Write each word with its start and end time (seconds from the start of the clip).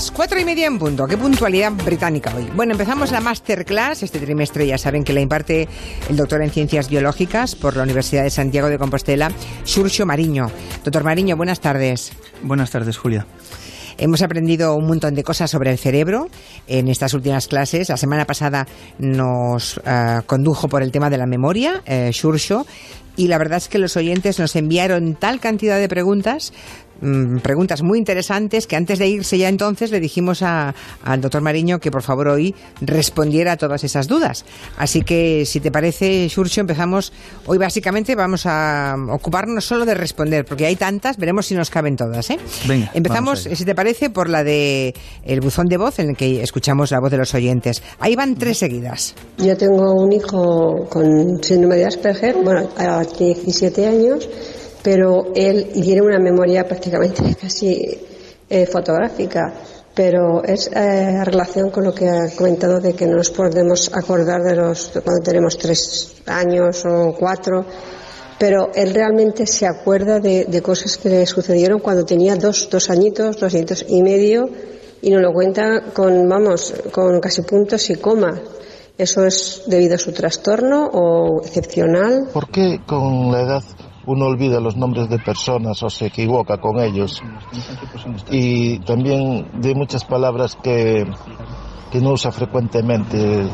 Las 0.00 0.12
cuatro 0.12 0.40
y 0.40 0.46
media 0.46 0.66
en 0.66 0.78
punto. 0.78 1.06
Qué 1.06 1.18
puntualidad 1.18 1.72
británica 1.72 2.32
hoy. 2.34 2.48
Bueno, 2.56 2.72
empezamos 2.72 3.12
la 3.12 3.20
masterclass. 3.20 4.02
Este 4.02 4.18
trimestre 4.18 4.66
ya 4.66 4.78
saben 4.78 5.04
que 5.04 5.12
la 5.12 5.20
imparte 5.20 5.68
el 6.08 6.16
doctor 6.16 6.42
en 6.42 6.48
Ciencias 6.48 6.88
Biológicas 6.88 7.54
por 7.54 7.76
la 7.76 7.82
Universidad 7.82 8.22
de 8.22 8.30
Santiago 8.30 8.70
de 8.70 8.78
Compostela, 8.78 9.30
Xurxo 9.62 10.06
Mariño. 10.06 10.50
Doctor 10.82 11.04
Mariño, 11.04 11.36
buenas 11.36 11.60
tardes. 11.60 12.12
Buenas 12.42 12.70
tardes, 12.70 12.96
Julia. 12.96 13.26
Hemos 13.98 14.22
aprendido 14.22 14.74
un 14.74 14.86
montón 14.86 15.14
de 15.14 15.22
cosas 15.22 15.50
sobre 15.50 15.70
el 15.70 15.76
cerebro 15.76 16.28
en 16.66 16.88
estas 16.88 17.12
últimas 17.12 17.46
clases. 17.46 17.90
La 17.90 17.98
semana 17.98 18.24
pasada 18.24 18.66
nos 18.98 19.76
uh, 19.76 20.22
condujo 20.24 20.68
por 20.68 20.82
el 20.82 20.92
tema 20.92 21.10
de 21.10 21.18
la 21.18 21.26
memoria, 21.26 21.82
eh, 21.84 22.10
y 23.16 23.28
la 23.28 23.36
verdad 23.36 23.58
es 23.58 23.68
que 23.68 23.78
los 23.78 23.98
oyentes 23.98 24.38
nos 24.38 24.56
enviaron 24.56 25.14
tal 25.14 25.40
cantidad 25.40 25.78
de 25.78 25.88
preguntas 25.88 26.54
Mm, 27.00 27.38
preguntas 27.38 27.82
muy 27.82 27.98
interesantes 27.98 28.66
que 28.66 28.76
antes 28.76 28.98
de 28.98 29.08
irse 29.08 29.38
ya 29.38 29.48
entonces 29.48 29.90
le 29.90 30.00
dijimos 30.00 30.42
al 30.42 30.74
doctor 31.20 31.40
Mariño 31.40 31.78
que 31.78 31.90
por 31.90 32.02
favor 32.02 32.28
hoy 32.28 32.54
respondiera 32.80 33.52
a 33.52 33.56
todas 33.56 33.84
esas 33.84 34.06
dudas. 34.06 34.44
Así 34.76 35.02
que 35.02 35.44
si 35.46 35.60
te 35.60 35.70
parece, 35.70 36.28
Xurxo, 36.28 36.60
empezamos. 36.60 37.12
Hoy 37.46 37.58
básicamente 37.58 38.14
vamos 38.14 38.44
a 38.46 38.96
ocuparnos 39.10 39.64
solo 39.64 39.86
de 39.86 39.94
responder, 39.94 40.44
porque 40.44 40.66
hay 40.66 40.76
tantas, 40.76 41.16
veremos 41.16 41.46
si 41.46 41.54
nos 41.54 41.70
caben 41.70 41.96
todas. 41.96 42.30
¿eh? 42.30 42.38
Venga, 42.66 42.90
empezamos, 42.94 43.48
si 43.52 43.64
te 43.64 43.74
parece, 43.74 44.10
por 44.10 44.28
la 44.28 44.44
de 44.44 44.94
el 45.24 45.40
buzón 45.40 45.66
de 45.66 45.76
voz 45.76 45.98
en 45.98 46.10
el 46.10 46.16
que 46.16 46.42
escuchamos 46.42 46.90
la 46.90 47.00
voz 47.00 47.10
de 47.10 47.16
los 47.16 47.34
oyentes. 47.34 47.82
Ahí 47.98 48.14
van 48.16 48.34
tres 48.34 48.58
seguidas. 48.58 49.14
Yo 49.38 49.56
tengo 49.56 49.94
un 49.94 50.12
hijo 50.12 50.86
con 50.90 51.42
síndrome 51.42 51.76
de 51.76 51.86
Asperger, 51.86 52.36
bueno, 52.42 52.68
tiene 53.16 53.34
17 53.34 53.86
años 53.86 54.28
pero 54.82 55.32
él 55.34 55.70
tiene 55.72 56.02
una 56.02 56.18
memoria 56.18 56.66
prácticamente 56.66 57.36
casi 57.40 57.98
eh, 58.48 58.66
fotográfica, 58.66 59.52
pero 59.94 60.42
es 60.44 60.70
eh, 60.74 61.24
relación 61.24 61.70
con 61.70 61.84
lo 61.84 61.94
que 61.94 62.08
ha 62.08 62.34
comentado 62.36 62.80
de 62.80 62.94
que 62.94 63.06
no 63.06 63.16
nos 63.16 63.30
podemos 63.30 63.90
acordar 63.94 64.42
de 64.42 64.56
los 64.56 64.92
cuando 65.04 65.22
tenemos 65.22 65.58
tres 65.58 66.14
años 66.26 66.84
o 66.86 67.14
cuatro, 67.18 67.64
pero 68.38 68.70
él 68.74 68.94
realmente 68.94 69.46
se 69.46 69.66
acuerda 69.66 70.18
de, 70.18 70.46
de 70.46 70.62
cosas 70.62 70.96
que 70.96 71.10
le 71.10 71.26
sucedieron 71.26 71.80
cuando 71.80 72.04
tenía 72.04 72.36
dos, 72.36 72.68
dos 72.70 72.88
añitos, 72.88 73.38
dos 73.38 73.54
añitos 73.54 73.84
y 73.88 74.02
medio, 74.02 74.48
y 75.02 75.10
nos 75.10 75.22
lo 75.22 75.32
cuenta 75.32 75.92
con, 75.92 76.28
vamos, 76.28 76.74
con 76.92 77.20
casi 77.20 77.42
puntos 77.42 77.88
y 77.90 77.96
comas. 77.96 78.40
¿Eso 78.96 79.24
es 79.24 79.62
debido 79.66 79.94
a 79.94 79.98
su 79.98 80.12
trastorno 80.12 80.86
o 80.92 81.40
excepcional? 81.42 82.28
¿Por 82.32 82.50
qué 82.50 82.80
con 82.86 83.32
la 83.32 83.42
edad 83.42 83.62
uno 84.10 84.26
olvida 84.26 84.60
los 84.60 84.76
nombres 84.76 85.08
de 85.08 85.18
personas 85.18 85.82
o 85.82 85.90
se 85.90 86.06
equivoca 86.06 86.58
con 86.58 86.80
ellos. 86.80 87.22
Y 88.30 88.80
también 88.80 89.46
de 89.60 89.74
muchas 89.74 90.04
palabras 90.04 90.56
que, 90.60 91.06
que 91.92 92.00
no 92.00 92.12
usa 92.12 92.32
frecuentemente, 92.32 93.46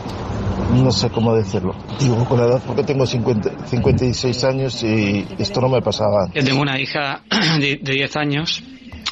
no 0.73 0.91
sé 0.91 1.11
cómo 1.11 1.35
decirlo. 1.35 1.75
Digo 2.01 2.25
con 2.25 2.41
la 2.41 2.47
edad 2.47 2.63
porque 2.67 2.85
tengo 2.85 3.07
50, 3.07 3.67
56 3.67 4.45
años 4.45 4.83
y 4.83 5.27
esto 5.39 5.61
no 5.61 5.69
me 5.69 5.83
pasaba 5.83 6.29
Yo 6.35 6.43
tengo 6.43 6.63
una 6.63 6.81
hija 6.81 7.23
de 7.61 7.77
10 7.83 8.17
años 8.17 8.63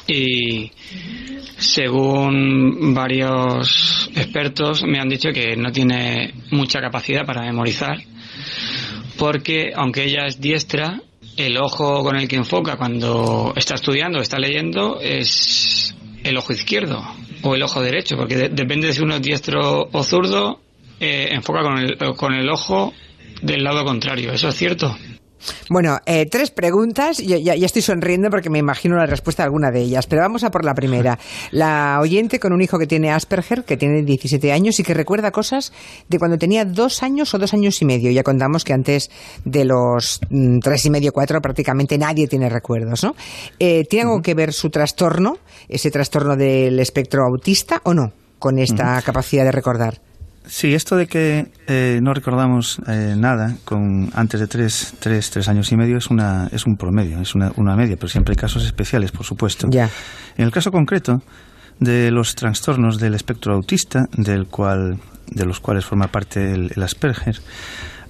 y 0.07 0.71
según 1.57 2.93
varios 2.93 4.09
expertos 4.15 4.83
me 4.83 4.99
han 4.99 5.09
dicho 5.09 5.29
que 5.31 5.55
no 5.55 5.71
tiene 5.71 6.33
mucha 6.51 6.81
capacidad 6.81 7.25
para 7.25 7.41
memorizar 7.41 7.97
porque 9.17 9.71
aunque 9.75 10.03
ella 10.03 10.25
es 10.27 10.39
diestra 10.41 11.01
el 11.37 11.57
ojo 11.57 12.03
con 12.03 12.15
el 12.15 12.27
que 12.27 12.35
enfoca 12.35 12.77
cuando 12.77 13.53
está 13.55 13.75
estudiando, 13.75 14.19
está 14.19 14.37
leyendo, 14.39 14.99
es 15.01 15.95
el 16.23 16.37
ojo 16.37 16.53
izquierdo 16.53 17.03
o 17.41 17.55
el 17.55 17.63
ojo 17.63 17.81
derecho, 17.81 18.15
porque 18.17 18.35
de, 18.35 18.49
depende 18.49 18.87
de 18.87 18.93
si 18.93 19.01
uno 19.01 19.15
es 19.15 19.21
diestro 19.21 19.87
o 19.91 20.03
zurdo, 20.03 20.59
eh, 20.99 21.29
enfoca 21.31 21.61
con 21.61 21.77
el, 21.77 21.97
con 22.15 22.33
el 22.33 22.49
ojo 22.49 22.93
del 23.41 23.63
lado 23.63 23.83
contrario. 23.83 24.31
¿Eso 24.31 24.49
es 24.49 24.55
cierto? 24.55 24.95
Bueno, 25.69 25.99
eh, 26.05 26.25
tres 26.25 26.51
preguntas. 26.51 27.17
Yo 27.17 27.37
ya, 27.37 27.55
ya, 27.55 27.65
estoy 27.65 27.81
sonriendo 27.81 28.29
porque 28.29 28.49
me 28.49 28.59
imagino 28.59 28.95
la 28.97 29.05
respuesta 29.05 29.43
a 29.43 29.45
alguna 29.45 29.71
de 29.71 29.81
ellas. 29.81 30.07
Pero 30.07 30.21
vamos 30.21 30.43
a 30.43 30.51
por 30.51 30.65
la 30.65 30.73
primera. 30.73 31.19
La 31.51 31.99
oyente 32.01 32.39
con 32.39 32.53
un 32.53 32.61
hijo 32.61 32.77
que 32.77 32.87
tiene 32.87 33.11
Asperger, 33.11 33.63
que 33.63 33.77
tiene 33.77 34.03
17 34.03 34.51
años 34.51 34.79
y 34.79 34.83
que 34.83 34.93
recuerda 34.93 35.31
cosas 35.31 35.71
de 36.09 36.19
cuando 36.19 36.37
tenía 36.37 36.65
dos 36.65 37.03
años 37.03 37.33
o 37.33 37.39
dos 37.39 37.53
años 37.53 37.81
y 37.81 37.85
medio. 37.85 38.11
Ya 38.11 38.23
contamos 38.23 38.63
que 38.63 38.73
antes 38.73 39.09
de 39.43 39.65
los 39.65 40.19
mm, 40.29 40.59
tres 40.59 40.85
y 40.85 40.89
medio, 40.89 41.11
cuatro, 41.11 41.41
prácticamente 41.41 41.97
nadie 41.97 42.27
tiene 42.27 42.49
recuerdos, 42.49 43.03
¿no? 43.03 43.15
Eh, 43.59 43.85
¿Tiene 43.89 44.09
algo 44.09 44.21
que 44.21 44.33
ver 44.33 44.53
su 44.53 44.69
trastorno, 44.69 45.37
ese 45.69 45.91
trastorno 45.91 46.35
del 46.35 46.79
espectro 46.79 47.23
autista 47.25 47.81
o 47.83 47.93
no, 47.93 48.11
con 48.39 48.59
esta 48.59 49.01
capacidad 49.01 49.43
de 49.43 49.51
recordar? 49.51 50.01
Sí, 50.47 50.73
esto 50.73 50.95
de 50.95 51.07
que 51.07 51.51
eh, 51.67 51.99
no 52.01 52.13
recordamos 52.13 52.79
eh, 52.87 53.15
nada 53.17 53.55
con 53.65 54.11
antes 54.13 54.39
de 54.39 54.47
tres, 54.47 54.93
tres, 54.99 55.29
tres 55.31 55.47
años 55.47 55.71
y 55.71 55.77
medio 55.77 55.97
es 55.97 56.07
una 56.07 56.47
es 56.51 56.65
un 56.65 56.77
promedio, 56.77 57.19
es 57.19 57.35
una, 57.35 57.51
una 57.55 57.75
media, 57.75 57.95
pero 57.95 58.07
siempre 58.07 58.33
hay 58.33 58.37
casos 58.37 58.65
especiales, 58.65 59.11
por 59.11 59.25
supuesto. 59.25 59.67
Ya. 59.69 59.89
En 60.37 60.45
el 60.45 60.51
caso 60.51 60.71
concreto 60.71 61.21
de 61.79 62.11
los 62.11 62.35
trastornos 62.35 62.99
del 62.99 63.15
espectro 63.15 63.53
autista, 63.53 64.07
del 64.15 64.47
cual 64.47 64.99
de 65.27 65.45
los 65.45 65.59
cuales 65.59 65.85
forma 65.85 66.07
parte 66.07 66.53
el, 66.53 66.71
el 66.75 66.83
Asperger, 66.83 67.39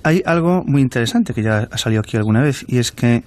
hay 0.04 0.22
algo 0.26 0.64
muy 0.66 0.82
interesante 0.82 1.34
que 1.34 1.42
ya 1.42 1.68
ha 1.72 1.78
salido 1.78 2.02
aquí 2.02 2.18
alguna 2.18 2.42
vez 2.42 2.66
y 2.68 2.78
es 2.78 2.92
que 2.92 3.24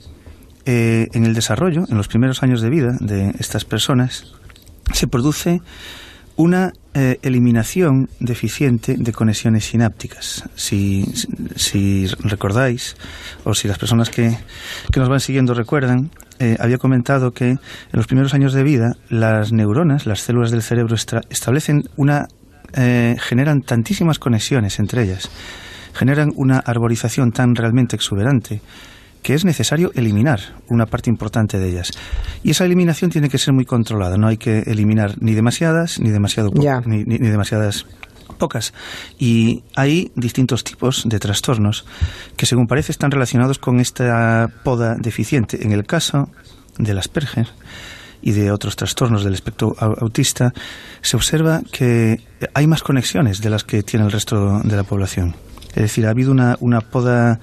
eh, 0.71 1.09
en 1.15 1.25
el 1.25 1.33
desarrollo, 1.33 1.87
en 1.89 1.97
los 1.97 2.09
primeros 2.09 2.43
años 2.43 2.61
de 2.61 2.69
vida 2.69 2.95
de 3.01 3.35
estas 3.39 3.65
personas, 3.65 4.35
se 4.93 5.07
produce 5.07 5.63
una 6.37 6.75
eh, 7.01 7.21
eliminación 7.23 8.09
deficiente 8.19 8.97
de 8.99 9.13
conexiones 9.13 9.67
sinápticas. 9.67 10.43
Si, 10.57 11.05
si, 11.55 12.09
recordáis, 12.25 12.97
o 13.45 13.55
si 13.55 13.69
las 13.69 13.79
personas 13.79 14.11
que, 14.11 14.37
que 14.93 14.99
nos 14.99 15.09
van 15.09 15.21
siguiendo 15.21 15.55
recuerdan, 15.55 16.11
eh, 16.41 16.57
había 16.59 16.77
comentado 16.79 17.31
que 17.31 17.51
en 17.51 17.61
los 17.93 18.09
primeros 18.09 18.35
años 18.35 18.53
de 18.53 18.65
vida 18.65 18.97
las 19.11 19.53
neuronas, 19.53 20.07
las 20.07 20.23
células 20.23 20.51
del 20.51 20.63
cerebro, 20.63 20.97
establecen 21.31 21.85
una. 21.95 22.27
Eh, 22.73 23.15
generan 23.21 23.61
tantísimas 23.61 24.19
conexiones 24.19 24.81
entre 24.81 25.05
ellas, 25.05 25.31
generan 25.95 26.31
una 26.35 26.59
arborización 26.59 27.31
tan 27.31 27.55
realmente 27.55 27.95
exuberante 27.95 28.61
que 29.29 29.35
es 29.35 29.45
necesario 29.45 29.93
eliminar 29.95 30.41
una 30.69 30.87
parte 30.87 31.11
importante 31.11 31.59
de 31.59 31.69
ellas. 31.69 31.91
Y 32.43 32.53
esa 32.53 32.65
eliminación 32.65 33.11
tiene 33.11 33.29
que 33.29 33.37
ser 33.37 33.53
muy 33.53 33.67
controlada, 33.67 34.17
no 34.17 34.27
hay 34.27 34.39
que 34.39 34.61
eliminar 34.61 35.17
ni 35.21 35.35
demasiadas 35.35 36.01
ni 36.01 36.09
demasiado 36.09 36.51
Ya. 36.55 36.81
ni, 36.87 37.05
ni, 37.05 37.19
ni 37.19 37.29
demasiadas 37.29 37.85
pocas. 38.39 38.73
Y 39.19 39.65
hay 39.77 40.13
distintos 40.15 40.65
tipos 40.65 41.03
de 41.07 41.19
trastornos 41.19 41.85
que, 42.39 42.47
según 42.47 42.69
parece, 42.69 42.91
están 42.91 43.11
relacionados 43.11 43.59
con 43.59 43.81
esta 43.81 44.51
poda 44.65 44.95
deficiente. 44.95 45.63
En 45.63 45.73
el 45.73 45.85
caso 45.85 46.31
del 46.79 46.97
Asperger 46.97 47.49
y 48.23 48.33
de 48.33 48.51
otros 48.51 48.77
trastornos 48.77 49.25
del 49.25 49.35
espectro 49.35 49.77
autista, 49.79 50.55
se 51.03 51.17
observa 51.19 51.61
que 51.71 52.23
hay 52.55 52.67
más 52.67 52.83
conexiones 52.83 53.43
de 53.43 53.51
las 53.51 53.63
que 53.63 53.83
tiene 53.83 54.07
el 54.07 54.11
resto 54.11 54.61
de 54.65 54.75
la 54.75 54.85
población. 54.85 55.35
Es 55.79 55.83
decir, 55.83 56.07
ha 56.07 56.11
habido 56.11 56.33
una, 56.33 56.57
una 56.59 56.81
poda 56.81 57.39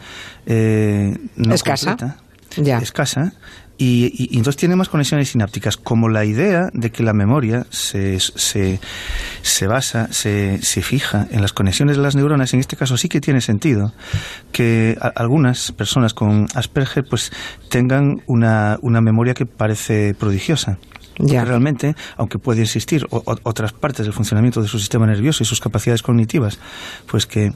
eh, 0.46 1.18
no 1.38 1.53
escasa. 1.56 1.91
completa, 1.91 2.18
Ya. 2.57 2.79
escasa 2.79 3.31
y, 3.78 4.06
y, 4.13 4.34
y, 4.34 4.38
entonces 4.38 4.57
tiene 4.57 4.75
más 4.75 4.90
conexiones 4.90 5.29
sinápticas, 5.29 5.75
como 5.78 6.07
la 6.09 6.23
idea 6.23 6.69
de 6.73 6.91
que 6.91 7.01
la 7.01 7.13
memoria 7.13 7.66
se, 7.69 8.19
se, 8.19 8.79
se 9.41 9.68
basa, 9.68 10.12
se, 10.12 10.62
se, 10.62 10.81
fija 10.81 11.28
en 11.31 11.41
las 11.41 11.51
conexiones 11.51 11.97
de 11.97 12.03
las 12.03 12.16
neuronas. 12.16 12.53
En 12.53 12.62
este 12.62 12.78
caso 12.78 12.96
sí 12.97 13.09
que 13.09 13.19
tiene 13.19 13.40
sentido 13.41 13.94
que 14.52 14.97
a, 15.02 15.07
algunas 15.07 15.72
personas 15.73 16.13
con 16.13 16.47
Asperger 16.56 17.06
pues 17.09 17.31
tengan 17.69 18.22
una, 18.28 18.79
una 18.81 19.02
memoria 19.02 19.34
que 19.34 19.46
parece 19.46 20.14
prodigiosa. 20.14 20.78
Ya. 21.17 21.46
realmente, 21.46 21.96
aunque 22.17 22.40
puede 22.40 22.64
existir 22.64 23.08
o, 23.09 23.23
o, 23.26 23.35
otras 23.43 23.72
partes 23.72 24.05
del 24.05 24.14
funcionamiento 24.14 24.61
de 24.61 24.67
su 24.67 24.79
sistema 24.79 25.05
nervioso 25.05 25.43
y 25.43 25.46
sus 25.46 25.61
capacidades 25.61 26.02
cognitivas, 26.02 26.59
pues 27.08 27.26
que, 27.26 27.53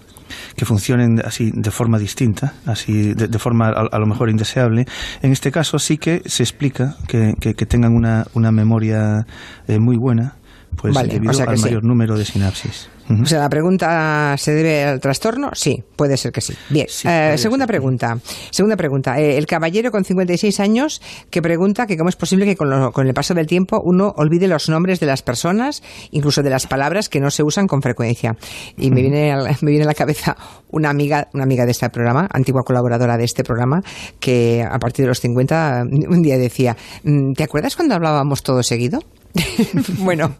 que 0.56 0.66
funcionen 0.66 1.22
así 1.26 1.52
de 1.54 1.72
forma 1.72 1.98
distinta, 1.98 2.54
así 2.66 3.14
de, 3.14 3.28
de 3.28 3.40
forma 3.40 3.70
a, 3.70 4.00
lo 4.00 4.06
mejor 4.06 4.30
indeseable, 4.30 4.86
en 5.22 5.32
este 5.32 5.52
caso 5.52 5.80
sí 5.80 5.98
que 5.98 6.22
se 6.26 6.44
explica 6.44 6.96
que, 7.08 7.34
que, 7.40 7.54
que 7.54 7.66
tengan 7.66 7.94
una, 7.94 8.26
una 8.34 8.52
memoria 8.52 9.26
eh, 9.68 9.80
muy 9.80 9.98
buena, 9.98 10.36
pues 10.82 10.94
vale, 10.94 11.14
debido 11.14 11.32
o 11.32 11.34
sea 11.34 11.46
al 11.46 11.58
sí. 11.58 11.64
mayor 11.64 11.84
número 11.84 12.18
de 12.18 12.24
sinapsis. 12.24 12.90
Uh 13.10 13.14
-huh. 13.14 13.24
O 13.24 13.26
sea, 13.26 13.40
la 13.40 13.50
pregunta 13.50 14.36
¿se 14.38 14.54
debe 14.54 14.84
al 14.84 15.00
trastorno? 15.00 15.50
Sí, 15.54 15.84
puede 15.96 16.16
ser 16.16 16.32
que 16.32 16.42
sí. 16.42 16.54
Bien. 16.70 16.86
Sí, 16.88 17.08
eh, 17.08 17.38
segunda 17.38 17.66
ser. 17.66 17.74
pregunta. 17.74 18.18
Segunda 18.52 18.78
pregunta. 18.78 19.20
Eh, 19.20 19.38
el 19.38 19.46
caballero 19.46 19.92
con 19.92 20.06
56 20.06 20.60
años 20.60 21.02
que 21.30 21.42
pregunta 21.42 21.88
que 21.88 21.98
cómo 21.98 22.10
es 22.10 22.16
posible 22.16 22.46
que 22.46 22.56
con, 22.56 22.70
lo, 22.70 22.92
con, 22.92 23.08
el 23.08 23.14
paso 23.14 23.34
del 23.34 23.48
tiempo 23.48 23.82
uno 23.84 24.14
olvide 24.16 24.48
los 24.48 24.70
nombres 24.70 25.00
de 25.00 25.08
las 25.08 25.22
personas, 25.22 25.82
incluso 26.12 26.44
de 26.44 26.50
las 26.50 26.68
palabras 26.68 27.10
que 27.10 27.20
no 27.20 27.32
se 27.32 27.44
usan 27.44 27.68
con 27.68 27.82
frecuencia. 27.82 28.38
Y 28.78 28.92
me 28.92 29.02
viene, 29.02 29.34
a, 29.34 29.38
me 29.62 29.72
viene 29.72 29.84
a 29.84 29.88
la 29.88 29.96
cabeza 29.96 30.38
una 30.70 30.90
amiga, 30.90 31.28
una 31.34 31.44
amiga 31.44 31.66
de 31.66 31.72
este 31.72 31.90
programa, 31.90 32.28
antigua 32.32 32.62
colaboradora 32.64 33.18
de 33.18 33.26
este 33.26 33.44
programa, 33.44 33.82
que 34.20 34.64
a 34.64 34.78
partir 34.80 35.04
de 35.04 35.10
los 35.10 35.20
50 35.20 35.84
un 36.08 36.22
día 36.22 36.38
decía, 36.38 36.78
mm, 37.04 37.34
¿te 37.34 37.44
acuerdas 37.44 37.76
cuando 37.76 37.96
hablábamos 37.96 38.44
todo 38.44 38.64
seguido? 38.64 39.00
bueno, 40.00 40.36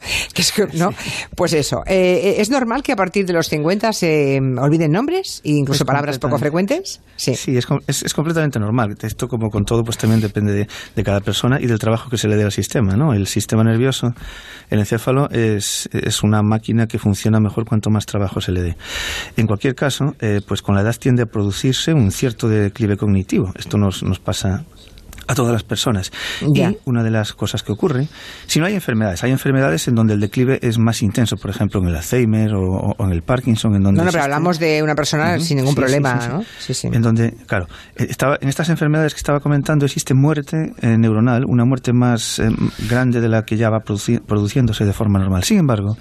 ¿no? 0.74 0.90
pues 1.36 1.54
eso. 1.54 1.84
Eh, 1.86 2.36
¿Es 2.40 2.50
normal 2.50 2.82
que 2.82 2.92
a 2.92 2.96
partir 2.96 3.26
de 3.26 3.34
los 3.34 3.48
50 3.48 3.94
se 3.94 4.40
mm, 4.42 4.58
olviden 4.58 4.92
nombres 4.92 5.42
e 5.44 5.52
incluso 5.52 5.86
palabras 5.86 6.18
poco 6.18 6.38
frecuentes? 6.38 7.02
Sí, 7.16 7.36
sí 7.36 7.58
es, 7.58 7.68
es, 7.88 8.14
completamente 8.14 8.60
normal. 8.60 8.96
Esto, 9.02 9.28
como 9.28 9.50
con 9.50 9.64
todo, 9.64 9.84
pues 9.84 9.98
también 9.98 10.22
depende 10.22 10.54
de, 10.54 10.68
de, 10.96 11.04
cada 11.04 11.22
persona 11.22 11.60
y 11.62 11.68
del 11.68 11.78
trabajo 11.78 12.10
que 12.10 12.18
se 12.18 12.28
le 12.28 12.36
dé 12.36 12.44
al 12.44 12.52
sistema. 12.52 12.96
¿no? 12.96 13.14
El 13.14 13.28
sistema 13.28 13.64
nervioso, 13.64 14.14
el 14.70 14.80
encéfalo, 14.80 15.30
es, 15.30 15.90
es 15.92 16.24
una 16.24 16.42
máquina 16.42 16.88
que 16.88 16.98
funciona 16.98 17.40
mejor 17.40 17.66
cuanto 17.66 17.90
más 17.90 18.06
trabajo 18.06 18.42
se 18.42 18.52
le 18.52 18.62
dé. 18.62 18.78
En 19.38 19.46
cualquier 19.46 19.76
caso, 19.76 20.16
eh, 20.20 20.42
pues 20.48 20.62
con 20.62 20.76
la 20.76 20.82
edad 20.82 20.96
tiende 21.00 21.24
a 21.24 21.26
producirse 21.26 21.94
un 21.94 22.12
cierto 22.12 22.50
declive 22.50 22.98
cognitivo. 22.98 23.52
Esto 23.56 23.78
nos, 23.78 24.04
nos 24.04 24.20
pasa 24.20 24.66
a 25.30 25.36
todas 25.36 25.54
las 25.54 25.64
personas. 25.64 26.12
Y 26.42 26.64
una 26.86 27.04
de 27.04 27.12
las 27.12 27.34
cosas 27.34 27.62
que 27.62 27.72
ocurre, 27.72 28.08
si 28.48 28.60
no 28.60 28.66
hay 28.66 28.74
enfermedades, 28.74 29.24
hay 29.24 29.32
enfermedades 29.32 29.88
en 29.88 29.94
donde 29.94 30.16
el 30.16 30.20
declive 30.20 30.58
es 30.64 30.80
más 30.80 31.04
intenso, 31.04 31.38
por 31.38 31.52
ejemplo 31.52 31.80
en 31.80 31.88
el 31.88 31.96
Alzheimer 31.96 32.56
o, 32.56 32.96
en 32.98 33.12
el 33.12 33.22
Parkinson, 33.22 33.76
en 33.76 33.84
donde... 33.84 34.00
No, 34.00 34.06
no, 34.06 34.12
pero 34.12 34.24
hablamos 34.24 34.58
de 34.58 34.82
una 34.82 34.96
persona 34.96 35.40
sin 35.40 35.58
ningún 35.58 35.76
problema, 35.76 36.16
¿no? 36.28 36.44
Sí, 36.58 36.74
sí. 36.74 36.90
En 36.92 37.04
donde, 37.04 37.36
claro, 37.46 37.68
eh, 37.96 38.08
estaba, 38.10 38.40
en 38.42 38.50
estas 38.50 38.70
enfermedades 38.70 39.14
que 39.14 39.20
estaba 39.20 39.40
comentando 39.40 39.86
existe 39.86 40.16
muerte 40.16 40.74
eh, 40.82 40.98
neuronal, 40.98 41.46
una 41.46 41.64
muerte 41.64 41.94
más 41.94 42.40
eh, 42.40 42.50
grande 42.90 43.22
de 43.22 43.30
la 43.30 43.44
que 43.44 43.56
ya 43.56 43.70
va 43.70 43.82
produciéndose 43.82 44.84
de 44.84 44.94
forma 44.94 45.20
normal. 45.20 45.44
Sin 45.44 45.60
embargo, 45.60 45.96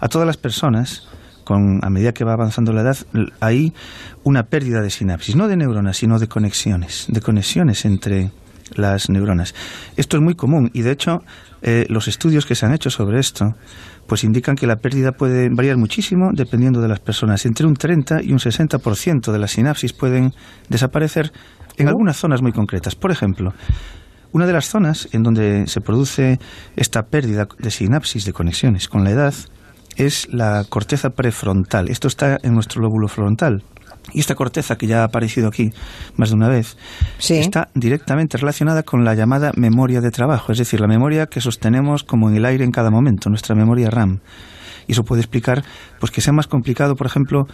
a 0.00 0.08
todas 0.08 0.26
las 0.26 0.38
personas 0.38 1.06
con, 1.44 1.78
a 1.82 1.90
medida 1.90 2.12
que 2.12 2.24
va 2.24 2.32
avanzando 2.32 2.72
la 2.72 2.82
edad, 2.82 2.96
hay 3.40 3.72
una 4.24 4.44
pérdida 4.44 4.80
de 4.80 4.90
sinapsis, 4.90 5.36
no 5.36 5.48
de 5.48 5.56
neuronas, 5.56 5.96
sino 5.96 6.18
de 6.18 6.28
conexiones, 6.28 7.06
de 7.08 7.20
conexiones 7.20 7.84
entre, 7.84 8.30
las 8.76 9.10
neuronas. 9.10 9.54
Esto 9.96 10.16
es 10.16 10.22
muy 10.22 10.34
común 10.34 10.70
y 10.72 10.82
de 10.82 10.92
hecho 10.92 11.18
eh, 11.62 11.86
los 11.88 12.08
estudios 12.08 12.46
que 12.46 12.54
se 12.54 12.66
han 12.66 12.74
hecho 12.74 12.90
sobre 12.90 13.18
esto 13.20 13.54
pues 14.06 14.24
indican 14.24 14.56
que 14.56 14.66
la 14.66 14.76
pérdida 14.76 15.12
puede 15.12 15.48
variar 15.48 15.76
muchísimo 15.76 16.30
dependiendo 16.32 16.80
de 16.80 16.88
las 16.88 17.00
personas. 17.00 17.46
Entre 17.46 17.66
un 17.66 17.74
30 17.74 18.22
y 18.22 18.32
un 18.32 18.38
60% 18.38 19.32
de 19.32 19.38
las 19.38 19.52
sinapsis 19.52 19.92
pueden 19.92 20.32
desaparecer 20.68 21.32
en 21.78 21.88
algunas 21.88 22.16
zonas 22.16 22.42
muy 22.42 22.52
concretas. 22.52 22.94
Por 22.94 23.10
ejemplo, 23.10 23.52
una 24.32 24.46
de 24.46 24.52
las 24.52 24.66
zonas 24.66 25.08
en 25.12 25.22
donde 25.22 25.66
se 25.66 25.80
produce 25.80 26.38
esta 26.76 27.02
pérdida 27.02 27.46
de 27.58 27.70
sinapsis, 27.70 28.24
de 28.24 28.32
conexiones 28.32 28.88
con 28.88 29.04
la 29.04 29.10
edad, 29.10 29.34
es 29.96 30.28
la 30.32 30.64
corteza 30.68 31.10
prefrontal. 31.10 31.88
Esto 31.90 32.08
está 32.08 32.38
en 32.42 32.54
nuestro 32.54 32.82
lóbulo 32.82 33.08
frontal. 33.08 33.62
Y 34.12 34.20
esta 34.20 34.34
corteza, 34.34 34.76
que 34.76 34.86
ya 34.86 35.02
ha 35.02 35.04
aparecido 35.04 35.48
aquí 35.48 35.70
más 36.16 36.30
de 36.30 36.36
una 36.36 36.48
vez, 36.48 36.76
está 37.28 37.68
directamente 37.74 38.36
relacionada 38.36 38.82
con 38.82 39.04
la 39.04 39.14
llamada 39.14 39.52
memoria 39.56 40.00
de 40.00 40.10
trabajo, 40.10 40.52
es 40.52 40.58
decir, 40.58 40.80
la 40.80 40.88
memoria 40.88 41.26
que 41.26 41.40
sostenemos 41.40 42.02
como 42.02 42.28
en 42.28 42.36
el 42.36 42.44
aire 42.44 42.64
en 42.64 42.72
cada 42.72 42.90
momento, 42.90 43.30
nuestra 43.30 43.54
memoria 43.54 43.90
RAM. 43.90 44.20
Y 44.88 44.92
eso 44.92 45.04
puede 45.04 45.22
explicar 45.22 45.64
pues, 46.00 46.10
que 46.10 46.20
sea 46.20 46.32
más 46.32 46.48
complicado, 46.48 46.96
por 46.96 47.06
ejemplo, 47.06 47.46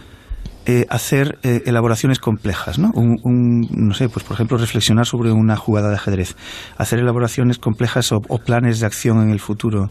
eh, 0.65 0.85
hacer 0.89 1.39
eh, 1.41 1.63
elaboraciones 1.65 2.19
complejas, 2.19 2.77
¿no? 2.77 2.91
no 2.93 3.93
sé, 3.93 4.07
pues 4.09 4.23
por 4.23 4.35
ejemplo 4.35 4.57
reflexionar 4.57 5.05
sobre 5.05 5.31
una 5.31 5.55
jugada 5.55 5.89
de 5.89 5.95
ajedrez, 5.95 6.35
hacer 6.77 6.99
elaboraciones 6.99 7.57
complejas 7.57 8.11
o, 8.11 8.19
planes 8.19 8.79
de 8.79 8.85
acción 8.85 9.21
en 9.21 9.31
el 9.31 9.39
futuro 9.39 9.89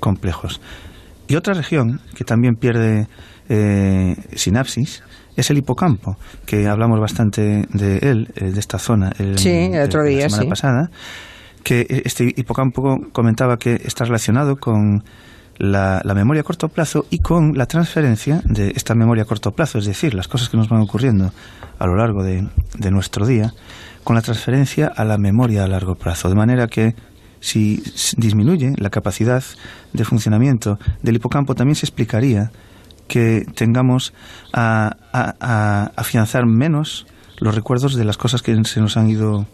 complejos. 0.00 0.60
Y 1.28 1.36
otra 1.36 1.54
región 1.54 2.00
que 2.16 2.24
también 2.24 2.56
pierde 2.56 3.06
eh, 3.48 4.16
sinapsis 4.34 5.04
es 5.36 5.50
el 5.50 5.58
hipocampo, 5.58 6.16
que 6.46 6.66
hablamos 6.66 7.00
bastante 7.00 7.66
de 7.72 7.98
él, 7.98 8.32
eh, 8.36 8.50
de 8.50 8.60
esta 8.60 8.78
zona, 8.78 9.12
el, 9.18 9.38
sí, 9.38 9.70
otro 9.78 10.02
día, 10.04 10.24
la 10.24 10.30
semana 10.30 10.50
pasada, 10.50 10.90
que 11.62 12.02
este 12.04 12.24
hipocampo 12.36 13.00
comentaba 13.12 13.58
que 13.58 13.80
está 13.84 14.04
relacionado 14.04 14.56
con 14.56 15.04
la, 15.58 16.02
memoria 16.14 16.40
a 16.40 16.44
corto 16.44 16.68
plazo 16.68 17.06
y 17.10 17.18
con 17.18 17.56
la 17.56 17.66
transferencia 17.66 18.40
de 18.44 18.72
esta 18.74 18.94
memoria 18.94 19.24
a 19.24 19.26
corto 19.26 19.52
plazo, 19.52 19.78
es 19.78 19.84
decir, 19.84 20.14
las 20.14 20.26
cosas 20.26 20.48
que 20.48 20.56
nos 20.56 20.68
van 20.68 20.80
ocurriendo 20.80 21.32
a 21.78 21.86
lo 21.86 21.96
largo 21.96 22.22
de, 22.22 22.48
de 22.78 22.90
nuestro 22.90 23.26
día, 23.26 23.52
con 24.04 24.16
la 24.16 24.22
transferencia 24.22 24.86
a 24.86 25.04
la 25.04 25.18
memoria 25.18 25.64
a 25.64 25.68
largo 25.68 25.94
plazo. 25.94 26.28
De 26.28 26.34
manera 26.34 26.66
que 26.66 26.94
si 27.40 27.82
disminuye 28.16 28.74
la 28.76 28.90
capacidad 28.90 29.42
de 29.92 30.04
funcionamiento 30.04 30.78
del 31.02 31.16
hipocampo, 31.16 31.54
también 31.54 31.74
se 31.74 31.86
explicaría 31.86 32.50
que 33.10 33.44
tengamos 33.56 34.14
a, 34.52 35.90
afianzar 35.96 36.46
menos 36.46 37.06
los 37.40 37.54
recuerdos 37.54 37.96
de 37.96 38.04
las 38.04 38.16
cosas 38.16 38.40
que 38.40 38.56
se 38.64 38.80
nos 38.80 38.96
han 38.96 39.10
ido 39.10 39.46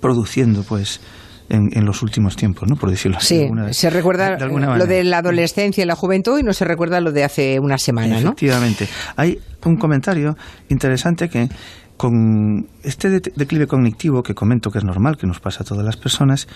produciendo, 0.00 0.62
pues, 0.62 1.00
en, 1.48 1.84
los 1.84 2.02
últimos 2.02 2.36
tiempos, 2.36 2.68
¿no? 2.68 2.76
Por 2.76 2.90
decirlo 2.90 3.18
así. 3.18 3.48
Sí, 3.48 3.50
se 3.72 3.90
recuerda 3.90 4.38
lo 4.38 4.86
de 4.86 5.02
la 5.02 5.18
adolescencia 5.18 5.82
y 5.82 5.86
la 5.86 5.96
juventud 5.96 6.38
y 6.38 6.44
no 6.44 6.52
se 6.52 6.64
recuerda 6.64 7.00
lo 7.00 7.10
de 7.10 7.24
hace 7.24 7.58
una 7.58 7.76
semana, 7.76 8.20
¿no? 8.20 8.28
Efectivamente. 8.28 8.86
Hay 9.16 9.40
un 9.64 9.76
comentario 9.76 10.36
interesante 10.68 11.28
que 11.28 11.48
con 11.96 12.68
este 12.84 13.20
declive 13.34 13.66
cognitivo 13.66 14.22
que 14.22 14.34
comento 14.34 14.70
que 14.70 14.78
es 14.78 14.84
normal, 14.84 15.16
que 15.16 15.26
nos 15.26 15.40
pasa 15.40 15.64
a 15.64 15.66
todas 15.66 15.84
las 15.84 15.96
personas, 15.96 16.46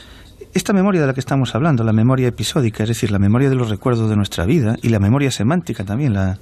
esta 0.54 0.72
memoria 0.72 1.00
de 1.00 1.06
la 1.08 1.14
que 1.14 1.20
estamos 1.20 1.54
hablando, 1.54 1.84
la 1.84 1.92
memoria 1.92 2.28
episódica, 2.28 2.84
es 2.84 2.88
decir, 2.88 3.10
la 3.10 3.18
memoria 3.18 3.50
de 3.50 3.56
los 3.56 3.68
recuerdos 3.68 4.08
de 4.08 4.16
nuestra 4.16 4.46
vida 4.46 4.76
y 4.82 4.88
la 4.88 5.00
memoria 5.00 5.30
semántica 5.30 5.84
también, 5.84 6.14
la, 6.14 6.38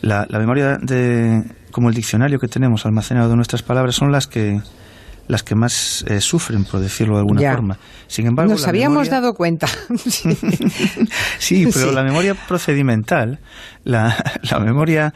la, 0.00 0.26
memoria 0.38 0.78
de, 0.80 1.42
como 1.72 1.88
el 1.88 1.94
diccionario 1.94 2.38
que 2.38 2.48
tenemos 2.48 2.86
almacenado 2.86 3.28
de 3.28 3.36
nuestras 3.36 3.62
palabras, 3.62 3.96
son 3.96 4.12
las 4.12 4.26
que 4.26 4.60
las 5.28 5.42
que 5.42 5.56
más 5.56 6.04
eh, 6.06 6.20
sufren, 6.20 6.64
por 6.64 6.78
decirlo 6.78 7.14
de 7.14 7.20
alguna 7.20 7.50
forma. 7.50 7.78
Sin 8.06 8.28
embargo, 8.28 8.52
nos 8.52 8.68
habíamos 8.68 9.10
dado 9.10 9.34
cuenta. 9.34 9.66
sí, 11.38 11.68
pero 11.74 11.90
la 11.90 12.04
memoria 12.04 12.34
procedimental, 12.34 13.40
la, 13.82 14.16
la 14.48 14.60
memoria 14.60 15.12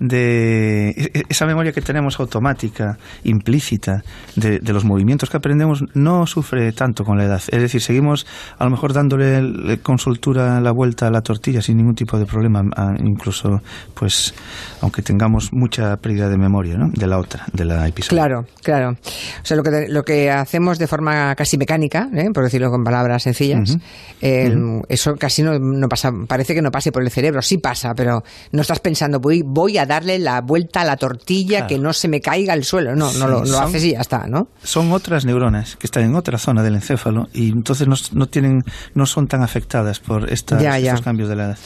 de 0.00 0.90
e, 0.90 1.10
e, 1.14 1.22
esa 1.28 1.46
memoria 1.46 1.72
que 1.72 1.82
tenemos 1.82 2.18
automática, 2.18 2.98
implícita, 3.22 4.02
de, 4.34 4.60
los 4.72 4.84
movimientos 4.84 5.28
que 5.30 5.36
aprendemos, 5.36 5.84
no 5.94 6.26
sufre 6.26 6.72
tanto 6.72 7.04
con 7.04 7.18
la 7.18 7.24
edad. 7.24 7.42
Es 7.48 7.60
decir, 7.60 7.80
seguimos 7.80 8.26
a 8.58 8.64
lo 8.64 8.70
mejor 8.70 8.92
dándole 8.92 9.78
con 9.82 9.98
soltura 9.98 10.60
la 10.60 10.72
vuelta 10.72 11.06
a 11.06 11.10
la 11.10 11.20
tortilla 11.20 11.60
sin 11.60 11.76
ningún 11.76 11.94
tipo 11.94 12.18
de 12.18 12.24
problema, 12.24 12.62
incluso, 12.98 13.60
pues, 13.94 14.34
aunque 14.80 15.02
tengamos 15.02 15.50
mucha 15.52 15.96
pérdida 15.96 16.28
de 16.28 16.38
memoria, 16.38 16.76
¿no? 16.76 16.88
De 16.92 17.06
la 17.06 17.18
otra, 17.18 17.44
de 17.52 17.64
la 17.66 17.86
episodio. 17.86 18.22
Claro, 18.22 18.44
claro. 18.62 18.90
O 18.92 19.44
sea, 19.44 19.56
lo 19.56 19.62
que, 19.62 19.86
lo 19.88 20.02
que 20.02 20.30
hacemos 20.30 20.78
de 20.78 20.86
forma 20.86 21.34
casi 21.34 21.58
mecánica, 21.58 22.08
¿eh? 22.14 22.30
por 22.32 22.44
decirlo 22.44 22.70
con 22.70 22.82
palabras 22.82 23.22
sencillas, 23.24 23.76
eso 24.20 25.14
casi 25.16 25.42
no, 25.42 25.58
no, 25.58 25.88
pasa, 25.88 26.10
parece 26.26 26.54
que 26.54 26.62
no 26.62 26.70
pase 26.70 26.90
por 26.90 27.02
el 27.02 27.10
cerebro. 27.10 27.42
Sí 27.42 27.58
pasa, 27.58 27.92
pero 27.94 28.22
no 28.52 28.62
estás 28.62 28.80
pensando, 28.80 29.20
voy, 29.20 29.42
voy 29.44 29.76
a 29.76 29.89
darle 29.90 30.20
la 30.20 30.40
vuelta 30.40 30.82
a 30.82 30.84
la 30.84 30.96
tortilla, 30.96 31.66
que 31.66 31.76
no 31.76 31.92
se 31.92 32.06
me 32.06 32.20
caiga 32.20 32.52
al 32.52 32.64
suelo. 32.64 32.94
No, 32.94 33.12
no 33.14 33.26
lo, 33.26 33.58
haces 33.58 33.84
y 33.84 33.92
ya 33.92 34.00
está, 34.00 34.28
¿no? 34.28 34.46
Son 34.62 34.92
otras 34.92 35.24
neuronas 35.24 35.74
que 35.76 35.88
están 35.88 36.04
en 36.04 36.14
otra 36.14 36.38
zona 36.38 36.62
del 36.62 36.76
encéfalo 36.76 37.28
y 37.32 37.50
entonces 37.50 37.88
no, 37.88 37.96
no 38.12 38.28
tienen, 38.28 38.64
no 38.94 39.06
son 39.06 39.26
tan 39.26 39.42
afectadas 39.42 39.98
por 39.98 40.32
estos 40.32 40.62
cambios 41.02 41.28
de 41.28 41.36
la 41.36 41.44
edad. 41.46 41.58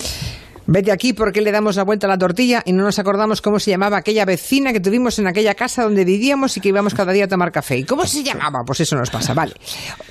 Vete 0.67 0.93
aquí 0.93 1.13
porque 1.13 1.43
le 1.43 1.53
damos 1.53 1.77
la 1.77 1.85
vuelta 1.85 2.07
a 2.07 2.11
la 2.11 2.19
tortilla 2.19 2.63
y 2.65 2.73
no 2.73 2.85
nos 2.85 2.99
acordamos 2.99 3.43
cómo 3.43 3.61
se 3.61 3.71
llamaba 3.71 3.99
aquella 3.99 4.25
vecina 4.25 4.73
que 4.73 4.81
tuvimos 4.81 5.19
en 5.19 5.27
aquella 5.27 5.55
casa 5.55 5.83
donde 5.83 6.05
vivíamos 6.05 6.57
y 6.57 6.61
que 6.61 6.71
íbamos 6.71 6.95
cada 6.95 7.13
día 7.13 7.27
a 7.27 7.29
tomar 7.29 7.53
café. 7.53 7.77
¿Y 7.77 7.85
cómo 7.85 8.07
se 8.07 8.23
llamaba? 8.23 8.65
Pues 8.65 8.81
eso 8.81 8.97
nos 8.97 9.11
pasa, 9.11 9.35
vale. 9.35 9.53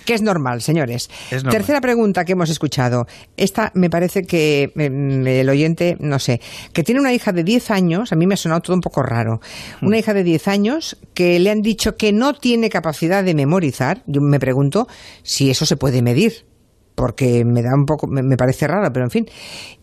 Que 0.05 0.13
es 0.13 0.21
normal, 0.21 0.61
señores. 0.61 1.09
Tercera 1.29 1.81
pregunta 1.81 2.23
que 2.23 2.33
hemos 2.33 2.49
escuchado. 2.49 3.07
Esta 3.35 3.71
me 3.73 3.89
parece 3.89 4.23
que 4.23 4.71
mm, 4.75 5.25
el 5.25 5.49
oyente, 5.49 5.97
no 5.99 6.19
sé, 6.19 6.39
que 6.71 6.83
tiene 6.83 7.01
una 7.01 7.13
hija 7.13 7.31
de 7.31 7.43
10 7.43 7.71
años, 7.71 8.11
a 8.11 8.15
mí 8.15 8.27
me 8.27 8.35
ha 8.35 8.37
sonado 8.37 8.61
todo 8.61 8.75
un 8.75 8.81
poco 8.81 9.01
raro. 9.01 9.41
Mm. 9.81 9.87
Una 9.87 9.97
hija 9.97 10.13
de 10.13 10.23
10 10.23 10.47
años 10.47 10.97
que 11.15 11.39
le 11.39 11.49
han 11.49 11.61
dicho 11.61 11.95
que 11.97 12.13
no 12.13 12.33
tiene 12.35 12.69
capacidad 12.69 13.23
de 13.23 13.33
memorizar. 13.33 14.03
Yo 14.05 14.21
me 14.21 14.39
pregunto 14.39 14.87
si 15.23 15.49
eso 15.49 15.65
se 15.65 15.77
puede 15.77 16.03
medir 16.03 16.45
porque 16.95 17.43
me 17.45 17.61
da 17.61 17.69
un 17.75 17.85
poco, 17.85 18.07
me, 18.07 18.37
parece 18.37 18.67
raro, 18.67 18.89
pero 18.93 19.05
en 19.05 19.11
fin. 19.11 19.25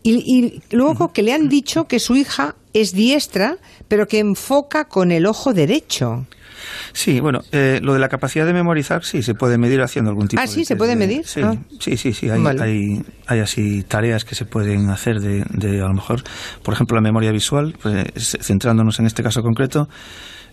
Y, 0.03 0.61
luego 0.71 1.11
que 1.13 1.23
le 1.23 1.33
han 1.33 1.49
dicho 1.49 1.85
que 1.85 1.99
su 1.99 2.15
hija 2.15 2.55
es 2.73 2.93
diestra, 2.93 3.57
pero 3.87 4.07
que 4.07 4.19
enfoca 4.19 4.85
con 4.85 5.11
el 5.11 5.25
ojo 5.25 5.53
derecho. 5.53 6.25
Sí, 6.93 7.19
bueno, 7.19 7.39
eh, 7.51 7.79
lo 7.81 7.93
de 7.93 7.99
la 7.99 8.07
capacidad 8.07 8.45
de 8.45 8.53
memorizar 8.53 9.03
sí 9.03 9.23
se 9.23 9.33
puede 9.33 9.57
medir 9.57 9.81
haciendo 9.81 10.11
algún 10.11 10.27
tipo 10.27 10.41
ah, 10.41 10.47
sí, 10.47 10.63
se 10.63 10.75
puede 10.75 10.95
medir. 10.95 11.25
Sí, 11.25 11.41
ah. 11.43 11.55
sí, 11.79 11.97
sí, 11.97 12.13
sí, 12.13 12.29
hay, 12.29 12.43
hay, 12.59 13.03
hay, 13.25 13.39
así 13.39 13.83
tareas 13.83 14.25
que 14.25 14.35
se 14.35 14.45
pueden 14.45 14.89
hacer 14.89 15.19
de, 15.19 15.43
de, 15.49 15.81
a 15.81 15.87
lo 15.87 15.93
mejor, 15.93 16.23
por 16.63 16.73
ejemplo, 16.73 16.95
la 16.95 17.01
memoria 17.01 17.31
visual, 17.31 17.75
pues, 17.81 18.37
centrándonos 18.41 18.99
en 18.99 19.07
este 19.07 19.23
caso 19.23 19.41
concreto, 19.41 19.89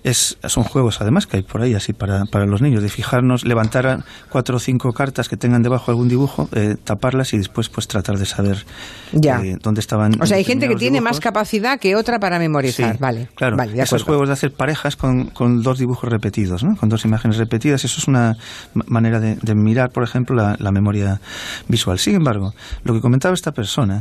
es, 0.05 0.39
son 0.47 0.65
juegos 0.65 1.01
además 1.01 1.27
que 1.27 1.39
hay 1.39 1.43
por 1.43 1.61
ahí 1.63 1.75
así 1.75 1.93
para, 1.93 2.25
para 2.27 2.47
los 2.47 2.63
niños, 2.63 2.83
de 2.83 2.89
fijarnos, 2.89 3.45
levantar 3.45 4.05
cuatro 4.31 4.57
o 4.57 4.59
cinco 4.61 4.93
cartas 4.93 5.29
que 5.29 5.37
tengan 5.37 5.63
debajo 5.63 5.91
algún 5.91 6.09
dibujo, 6.09 6.49
eh, 6.53 6.77
taparlas 6.83 7.33
y 7.35 7.39
después 7.39 7.69
pues 7.69 7.89
tratar 7.89 8.19
de 8.19 8.27
saber 8.27 8.65
Ya. 9.13 9.41
eh, 9.43 9.57
dónde 9.63 9.81
estaban. 9.81 10.21
O 10.21 10.27
sea, 10.27 10.37
hay 10.37 10.45
gente 10.45 10.69
que 10.69 10.77
tiene 10.77 10.99
dibujos. 10.99 11.17
más 11.17 11.21
capacidad 11.21 11.79
que 11.81 11.97
otra 11.97 12.19
para 12.19 12.39
memorizar. 12.39 12.93
Sí, 12.93 12.99
vale. 13.01 13.29
Claro, 13.35 13.57
vale, 13.57 13.73
de 13.73 13.83
esos 13.83 14.03
juegos 14.03 14.29
de 14.29 14.33
hacer 14.35 14.53
parejas 14.53 14.97
con, 14.97 15.27
con 15.31 15.63
dos 15.63 15.79
dibujos 15.79 16.09
repetidos, 16.11 16.63
¿no? 16.65 16.77
con 16.77 16.89
dos 16.89 17.05
imágenes 17.05 17.37
repetidas, 17.37 17.85
eso 17.85 18.01
es 18.01 18.09
una 18.09 18.37
ma- 18.75 18.85
manera 18.89 19.21
de, 19.21 19.37
de 19.37 19.55
mirar, 19.55 19.91
por 19.91 20.05
ejemplo, 20.05 20.37
la, 20.37 20.57
la 20.59 20.71
memoria 20.73 21.21
visual. 21.69 21.99
Sin 21.99 22.15
embargo, 22.15 22.55
lo 22.85 22.95
que 22.95 23.01
comentaba 23.01 23.35
esta 23.35 23.53
persona, 23.53 24.01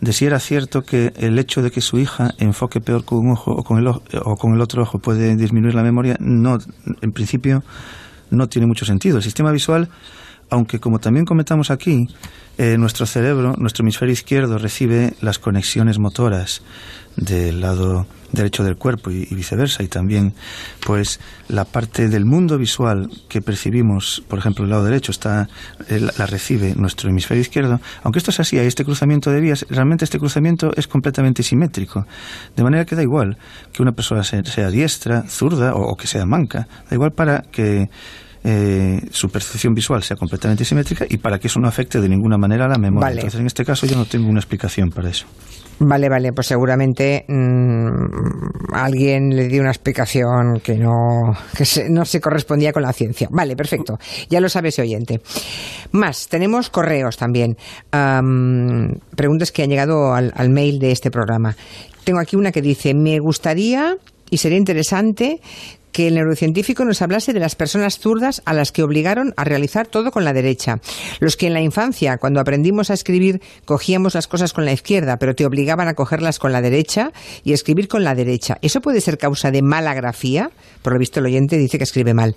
de 0.00 0.12
si 0.12 0.26
era 0.26 0.38
cierto 0.38 0.82
que 0.82 1.12
el 1.16 1.38
hecho 1.38 1.60
de 1.62 1.70
que 1.70 1.80
su 1.80 1.98
hija 1.98 2.32
enfoque 2.38 2.80
peor 2.80 3.04
con 3.04 3.18
un 3.18 3.32
ojo 3.32 3.52
o 3.52 3.64
con 3.64 3.78
el, 3.78 3.86
o- 3.88 4.36
con 4.36 4.54
el 4.54 4.60
otro 4.60 4.82
ojo 4.82 4.98
puede 4.98 5.34
disminuir 5.36 5.74
la 5.74 5.82
memoria, 5.82 6.16
no, 6.20 6.58
en 7.00 7.12
principio 7.12 7.64
no 8.30 8.48
tiene 8.48 8.66
mucho 8.66 8.84
sentido. 8.84 9.16
El 9.16 9.22
sistema 9.22 9.50
visual, 9.50 9.88
aunque 10.50 10.78
como 10.78 10.98
también 11.00 11.24
comentamos 11.26 11.70
aquí, 11.70 12.06
eh, 12.58 12.76
nuestro 12.78 13.06
cerebro, 13.06 13.54
nuestro 13.58 13.82
hemisferio 13.82 14.12
izquierdo 14.12 14.58
recibe 14.58 15.14
las 15.20 15.38
conexiones 15.38 15.98
motoras 15.98 16.62
del 17.16 17.60
lado 17.60 18.06
derecho 18.32 18.64
del 18.64 18.76
cuerpo 18.76 19.10
y, 19.10 19.26
y 19.30 19.34
viceversa 19.34 19.82
y 19.82 19.88
también 19.88 20.34
pues 20.84 21.20
la 21.48 21.64
parte 21.64 22.08
del 22.08 22.24
mundo 22.24 22.58
visual 22.58 23.08
que 23.28 23.40
percibimos 23.40 24.22
por 24.28 24.38
ejemplo 24.38 24.64
el 24.64 24.70
lado 24.70 24.84
derecho 24.84 25.12
está 25.12 25.48
eh, 25.88 26.00
la, 26.00 26.12
la 26.18 26.26
recibe 26.26 26.74
nuestro 26.74 27.10
hemisferio 27.10 27.40
izquierdo 27.40 27.80
aunque 28.02 28.18
esto 28.18 28.30
es 28.30 28.40
así 28.40 28.58
hay 28.58 28.66
este 28.66 28.84
cruzamiento 28.84 29.30
de 29.30 29.40
vías 29.40 29.66
realmente 29.70 30.04
este 30.04 30.18
cruzamiento 30.18 30.70
es 30.76 30.86
completamente 30.86 31.42
simétrico 31.42 32.06
de 32.56 32.62
manera 32.62 32.84
que 32.84 32.96
da 32.96 33.02
igual 33.02 33.38
que 33.72 33.82
una 33.82 33.92
persona 33.92 34.22
sea, 34.22 34.44
sea 34.44 34.70
diestra 34.70 35.24
zurda 35.28 35.74
o, 35.74 35.92
o 35.92 35.96
que 35.96 36.06
sea 36.06 36.26
manca 36.26 36.68
da 36.88 36.94
igual 36.94 37.12
para 37.12 37.42
que 37.50 37.88
eh, 38.44 39.00
su 39.10 39.28
percepción 39.28 39.74
visual 39.74 40.02
sea 40.02 40.16
completamente 40.16 40.64
simétrica 40.64 41.04
y 41.08 41.18
para 41.18 41.38
que 41.38 41.48
eso 41.48 41.60
no 41.60 41.68
afecte 41.68 42.00
de 42.00 42.08
ninguna 42.08 42.38
manera 42.38 42.66
a 42.66 42.68
la 42.68 42.78
memoria. 42.78 43.08
Vale. 43.08 43.20
Entonces, 43.20 43.40
en 43.40 43.46
este 43.46 43.64
caso 43.64 43.86
yo 43.86 43.96
no 43.96 44.04
tengo 44.04 44.28
una 44.28 44.38
explicación 44.38 44.90
para 44.90 45.10
eso. 45.10 45.26
Vale, 45.80 46.08
vale, 46.08 46.32
pues 46.32 46.48
seguramente 46.48 47.24
mm, 47.28 48.74
alguien 48.74 49.34
le 49.36 49.46
dio 49.46 49.60
una 49.60 49.70
explicación 49.70 50.58
que 50.60 50.74
no 50.76 51.36
que 51.56 51.64
se- 51.64 51.88
no 51.88 52.04
se 52.04 52.20
correspondía 52.20 52.72
con 52.72 52.82
la 52.82 52.92
ciencia. 52.92 53.28
Vale, 53.30 53.54
perfecto. 53.54 53.98
Ya 54.28 54.40
lo 54.40 54.48
sabe 54.48 54.70
ese 54.70 54.82
oyente. 54.82 55.20
Más, 55.92 56.26
tenemos 56.28 56.68
correos 56.70 57.16
también. 57.16 57.56
Am, 57.92 58.94
preguntas 59.14 59.52
que 59.52 59.62
han 59.62 59.70
llegado 59.70 60.14
al, 60.14 60.32
al 60.34 60.50
mail 60.50 60.80
de 60.80 60.90
este 60.90 61.10
programa. 61.12 61.54
Tengo 62.02 62.18
aquí 62.18 62.34
una 62.36 62.50
que 62.50 62.62
dice, 62.62 62.92
me 62.94 63.18
gustaría 63.20 63.96
y 64.30 64.38
sería 64.38 64.58
interesante 64.58 65.40
que 65.92 66.08
el 66.08 66.14
neurocientífico 66.14 66.84
nos 66.84 67.02
hablase 67.02 67.32
de 67.32 67.40
las 67.40 67.54
personas 67.54 67.98
zurdas 67.98 68.42
a 68.44 68.52
las 68.54 68.72
que 68.72 68.82
obligaron 68.82 69.32
a 69.36 69.44
realizar 69.44 69.86
todo 69.86 70.10
con 70.10 70.24
la 70.24 70.32
derecha. 70.32 70.80
Los 71.20 71.36
que 71.36 71.46
en 71.46 71.54
la 71.54 71.60
infancia, 71.60 72.18
cuando 72.18 72.40
aprendimos 72.40 72.90
a 72.90 72.94
escribir, 72.94 73.40
cogíamos 73.64 74.14
las 74.14 74.26
cosas 74.28 74.52
con 74.52 74.64
la 74.64 74.72
izquierda, 74.72 75.16
pero 75.18 75.34
te 75.34 75.46
obligaban 75.46 75.88
a 75.88 75.94
cogerlas 75.94 76.38
con 76.38 76.52
la 76.52 76.60
derecha 76.60 77.12
y 77.44 77.52
escribir 77.52 77.88
con 77.88 78.04
la 78.04 78.14
derecha. 78.14 78.58
¿Eso 78.62 78.80
puede 78.80 79.00
ser 79.00 79.18
causa 79.18 79.50
de 79.50 79.62
mala 79.62 79.94
grafía? 79.94 80.50
Por 80.82 80.92
lo 80.92 80.98
visto 80.98 81.20
el 81.20 81.26
oyente 81.26 81.56
dice 81.58 81.78
que 81.78 81.84
escribe 81.84 82.14
mal. 82.14 82.36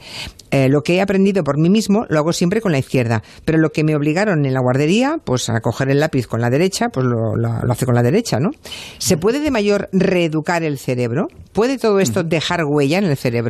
Eh, 0.51 0.67
lo 0.69 0.81
que 0.81 0.95
he 0.95 1.01
aprendido 1.01 1.43
por 1.43 1.57
mí 1.59 1.69
mismo 1.69 2.05
lo 2.09 2.19
hago 2.19 2.33
siempre 2.33 2.61
con 2.61 2.71
la 2.71 2.79
izquierda, 2.79 3.21
pero 3.45 3.57
lo 3.57 3.71
que 3.71 3.83
me 3.83 3.95
obligaron 3.95 4.45
en 4.45 4.53
la 4.53 4.59
guardería, 4.61 5.17
pues 5.23 5.49
a 5.49 5.59
coger 5.61 5.89
el 5.89 5.99
lápiz 5.99 6.27
con 6.27 6.41
la 6.41 6.49
derecha, 6.49 6.89
pues 6.89 7.05
lo, 7.05 7.35
lo- 7.35 7.61
lo 7.63 7.71
hace 7.71 7.85
con 7.85 7.95
la 7.95 8.03
derecha, 8.03 8.39
¿no? 8.39 8.51
¿Se 8.97 9.17
puede 9.17 9.39
de 9.39 9.51
mayor 9.51 9.89
reeducar 9.91 10.63
el 10.63 10.77
cerebro? 10.77 11.27
¿Puede 11.53 11.77
todo 11.77 11.99
esto 11.99 12.23
dejar 12.23 12.63
huella 12.65 12.97
en 12.97 13.05
el 13.05 13.17
cerebro? 13.17 13.40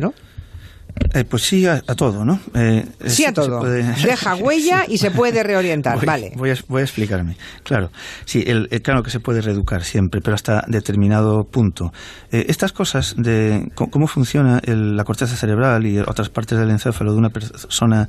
Eh, 1.14 1.24
pues 1.24 1.44
sí 1.44 1.66
a, 1.66 1.82
a 1.86 1.94
todo, 1.94 2.22
¿no? 2.24 2.38
Eh, 2.54 2.86
Sí 3.06 3.24
a 3.24 3.32
todo. 3.32 3.60
puede- 3.60 3.82
Deja 4.04 4.34
huella 4.36 4.84
y 4.86 4.98
se 4.98 5.10
puede 5.10 5.42
reorientar. 5.42 5.96
Voy, 5.96 6.04
vale. 6.06 6.32
voy 6.36 6.50
a, 6.50 6.54
voy 6.68 6.82
a 6.82 6.84
explicarme. 6.84 7.36
Claro, 7.62 7.90
sí, 8.26 8.44
el, 8.46 8.68
el- 8.70 8.82
claro 8.82 9.02
que 9.02 9.10
se 9.10 9.18
puede 9.18 9.40
reeducar 9.40 9.84
siempre, 9.84 10.20
pero 10.20 10.34
hasta 10.34 10.64
determinado 10.68 11.44
punto. 11.44 11.92
Eh, 12.30 12.44
estas 12.48 12.72
cosas 12.72 13.14
de 13.16 13.70
cómo 13.74 14.06
funciona 14.06 14.60
el- 14.64 14.94
la 14.96 15.04
corteza 15.04 15.34
cerebral 15.34 15.86
y 15.86 15.98
otras 15.98 16.28
partes 16.28 16.58
del 16.58 16.68
encéfalo 16.70 17.12
de 17.12 17.18
una 17.18 17.30
persona 17.30 18.08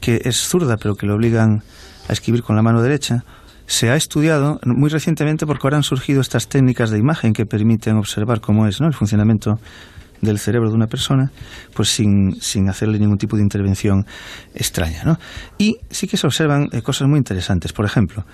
que 0.00 0.22
es 0.24 0.36
zurda, 0.38 0.78
pero 0.78 0.94
que 0.94 1.04
le 1.06 1.12
obligan 1.12 1.62
a 2.08 2.12
escribir 2.14 2.42
con 2.42 2.56
la 2.56 2.62
mano 2.62 2.80
derecha, 2.82 3.24
se 3.66 3.90
ha 3.90 3.96
estudiado 3.96 4.58
muy 4.64 4.88
recientemente 4.88 5.44
porque 5.44 5.66
ahora 5.66 5.76
han 5.76 5.82
surgido 5.82 6.22
estas 6.22 6.48
técnicas 6.48 6.90
de 6.90 6.98
imagen 6.98 7.34
que 7.34 7.44
permiten 7.44 7.96
observar 7.96 8.40
cómo 8.40 8.66
es 8.66 8.80
¿no? 8.80 8.86
el 8.86 8.94
funcionamiento 8.94 9.58
del 10.26 10.38
cerebro 10.38 10.68
de 10.68 10.74
una 10.74 10.86
persona, 10.88 11.30
pues 11.72 11.88
sin, 11.88 12.36
sin 12.40 12.68
hacerle 12.68 12.98
ningún 12.98 13.16
tipo 13.16 13.36
de 13.36 13.42
intervención 13.42 14.04
extraña. 14.54 15.02
¿no? 15.04 15.18
Y 15.56 15.78
sí 15.90 16.06
que 16.06 16.18
se 16.18 16.26
observan 16.26 16.68
eh, 16.72 16.82
cosas 16.82 17.08
muy 17.08 17.16
interesantes. 17.18 17.72
Por 17.72 17.86
ejemplo, 17.86 18.26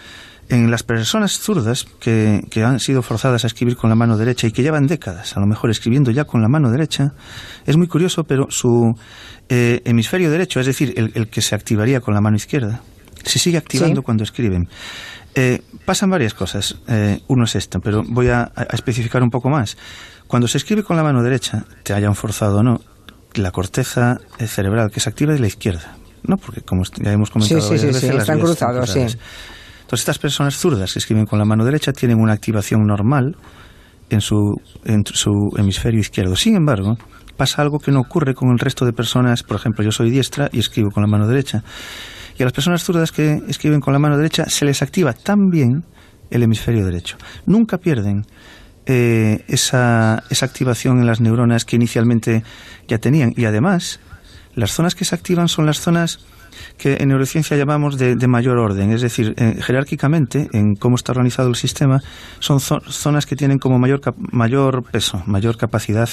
en 0.49 0.71
las 0.71 0.83
personas 0.83 1.39
zurdas 1.39 1.85
que, 2.01 2.43
que 2.51 2.65
han 2.65 2.81
sido 2.81 3.03
forzadas 3.03 3.45
a 3.45 3.47
escribir 3.47 3.77
con 3.77 3.89
la 3.91 3.97
mano 3.97 4.17
derecha 4.19 4.47
y 4.49 4.51
que 4.53 4.63
llevan 4.63 4.87
décadas, 4.89 5.37
a 5.37 5.41
lo 5.41 5.47
mejor 5.47 5.71
escribiendo 5.71 6.11
ya 6.11 6.25
con 6.25 6.43
la 6.43 6.49
mano 6.49 6.71
derecha, 6.71 7.13
es 7.65 7.77
muy 7.77 7.87
curioso, 7.87 8.25
pero 8.25 8.49
su 8.51 8.95
eh, 9.49 9.81
hemisferio 9.85 10.31
derecho, 10.31 10.59
es 10.61 10.67
decir, 10.67 10.95
el, 10.97 11.13
el 11.15 11.29
que 11.29 11.41
se 11.43 11.55
activaría 11.55 12.01
con 12.01 12.13
la 12.15 12.21
mano 12.21 12.37
izquierda, 12.37 12.81
se 13.25 13.39
sigue 13.39 13.57
activando 13.57 14.01
Sí. 14.01 14.05
cuando 14.05 14.25
escriben. 14.25 14.69
Eh, 15.35 15.63
pasan 15.85 16.11
varias 16.11 16.35
cosas. 16.35 16.77
Eh, 16.89 17.21
uno 17.29 17.45
es 17.45 17.57
esto, 17.57 17.81
pero 17.81 18.03
voy 18.07 18.29
a, 18.29 18.53
a 18.55 18.63
especificar 18.75 19.23
un 19.23 19.31
poco 19.31 19.49
más. 19.49 19.77
Cuando 20.27 20.49
se 20.49 20.59
escribe 20.59 20.83
con 20.83 20.97
la 20.97 21.03
mano 21.03 21.23
derecha, 21.23 21.65
te 21.83 21.95
hayan 21.95 22.15
forzado 22.15 22.59
o 22.59 22.63
no, 22.63 22.81
la 23.35 23.51
corteza 23.51 24.19
eh, 24.39 24.47
cerebral 24.47 24.91
que 24.91 25.01
se 25.01 25.09
activa 25.09 25.35
es 25.35 25.41
la 25.41 25.47
izquierda. 25.47 25.97
¿no? 26.25 26.37
Porque 26.37 26.61
como 26.61 26.83
ya 27.03 27.13
hemos 27.13 27.31
comentado 27.31 27.61
Sí, 27.61 27.67
sí, 27.67 27.75
varias 27.75 27.81
sí, 27.81 27.87
veces, 27.87 28.01
sí, 28.01 28.07
las 28.09 28.23
están 28.23 28.41
cruzados, 28.41 28.91
sí. 28.91 29.01
Entonces 29.01 30.01
estas 30.01 30.19
personas 30.19 30.57
zurdas 30.57 30.93
que 30.93 30.99
escriben 31.01 31.27
con 31.27 31.39
la 31.39 31.45
mano 31.45 31.65
derecha 31.65 31.93
tienen 31.93 32.19
una 32.19 32.33
activación 32.33 32.87
normal 32.87 33.37
en 34.09 34.21
su, 34.21 34.55
en 34.85 35.05
su 35.05 35.51
hemisferio 35.57 36.01
izquierdo. 36.01 36.37
Sin 36.37 36.57
embargo, 36.57 36.97
pasa 37.37 37.63
algo 37.63 37.79
que 37.79 37.91
no 37.91 38.01
ocurre 38.01 38.35
con 38.35 38.51
el 38.51 38.59
resto 38.59 38.85
de 38.85 38.93
personas. 38.93 39.43
Por 39.43 39.57
ejemplo, 39.57 39.85
yo 39.85 39.91
soy 39.91 40.11
diestra 40.11 40.49
y 40.53 40.61
escribo 40.61 40.91
con 40.91 41.03
la 41.03 41.09
mano 41.09 41.27
derecha. 41.27 41.63
Y 42.43 42.45
a 42.45 42.47
las 42.47 42.53
personas 42.53 42.83
zurdas 42.83 43.13
que 43.13 43.41
escriben 43.47 43.79
con 43.81 43.93
la 43.93 44.01
mano 44.01 44.17
derecha 44.17 44.47
se 44.49 44.65
les 44.65 44.83
activa 44.83 45.13
también 45.13 45.85
el 46.29 46.43
hemisferio 46.43 46.85
derecho. 46.85 47.17
Nunca 47.47 47.79
pierden 47.79 48.27
eh, 48.85 49.45
esa, 49.47 50.25
esa 50.29 50.47
activación 50.47 50.99
en 50.99 51.07
las 51.07 51.21
neuronas 51.21 51.65
que 51.65 51.77
inicialmente 51.77 52.43
ya 52.89 52.99
tenían. 52.99 53.33
Y 53.37 53.45
además, 53.45 54.01
las 54.57 54.73
zonas 54.73 54.97
que 54.97 55.05
se 55.05 55.15
activan 55.15 55.47
son 55.47 55.67
las 55.67 55.79
zonas 55.79 56.19
que 56.79 56.97
en 57.01 57.11
neurociencia 57.11 57.57
llamamos 57.57 57.97
de, 57.97 58.17
de 58.17 58.27
mayor 58.27 58.59
orden, 58.59 58.91
es 58.91 59.03
decir, 59.03 59.35
eh, 59.37 59.59
jerárquicamente, 59.63 60.49
en 60.53 60.75
cómo 60.75 60.97
está 60.97 61.13
organizado 61.13 61.49
el 61.49 61.55
sistema, 61.55 62.03
son 62.41 62.59
zo- 62.59 62.83
zonas 62.91 63.25
que 63.25 63.37
tienen 63.37 63.59
como 63.59 63.79
mayor, 63.79 64.01
mayor 64.33 64.83
peso, 64.91 65.23
mayor 65.27 65.57
capacidad 65.57 66.09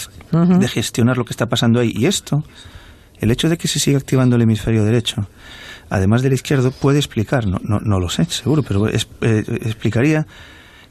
de 0.60 0.68
gestionar 0.68 1.18
lo 1.18 1.26
que 1.26 1.34
está 1.34 1.48
pasando 1.48 1.80
ahí. 1.80 1.92
Y 1.96 2.06
esto, 2.06 2.44
el 3.20 3.32
hecho 3.32 3.50
de 3.50 3.58
que 3.58 3.68
se 3.68 3.80
siga 3.80 3.98
activando 3.98 4.36
el 4.36 4.42
hemisferio 4.42 4.84
derecho, 4.84 5.28
además 5.90 6.22
del 6.22 6.34
izquierdo, 6.34 6.72
puede 6.72 7.00
explicar, 7.00 7.48
no, 7.48 7.60
no, 7.64 7.80
no 7.80 8.00
lo 8.00 8.10
sé, 8.10 8.26
seguro, 8.26 8.64
pero 8.64 8.88
es- 8.88 9.08
eh, 9.22 9.44
explicaría 9.64 10.26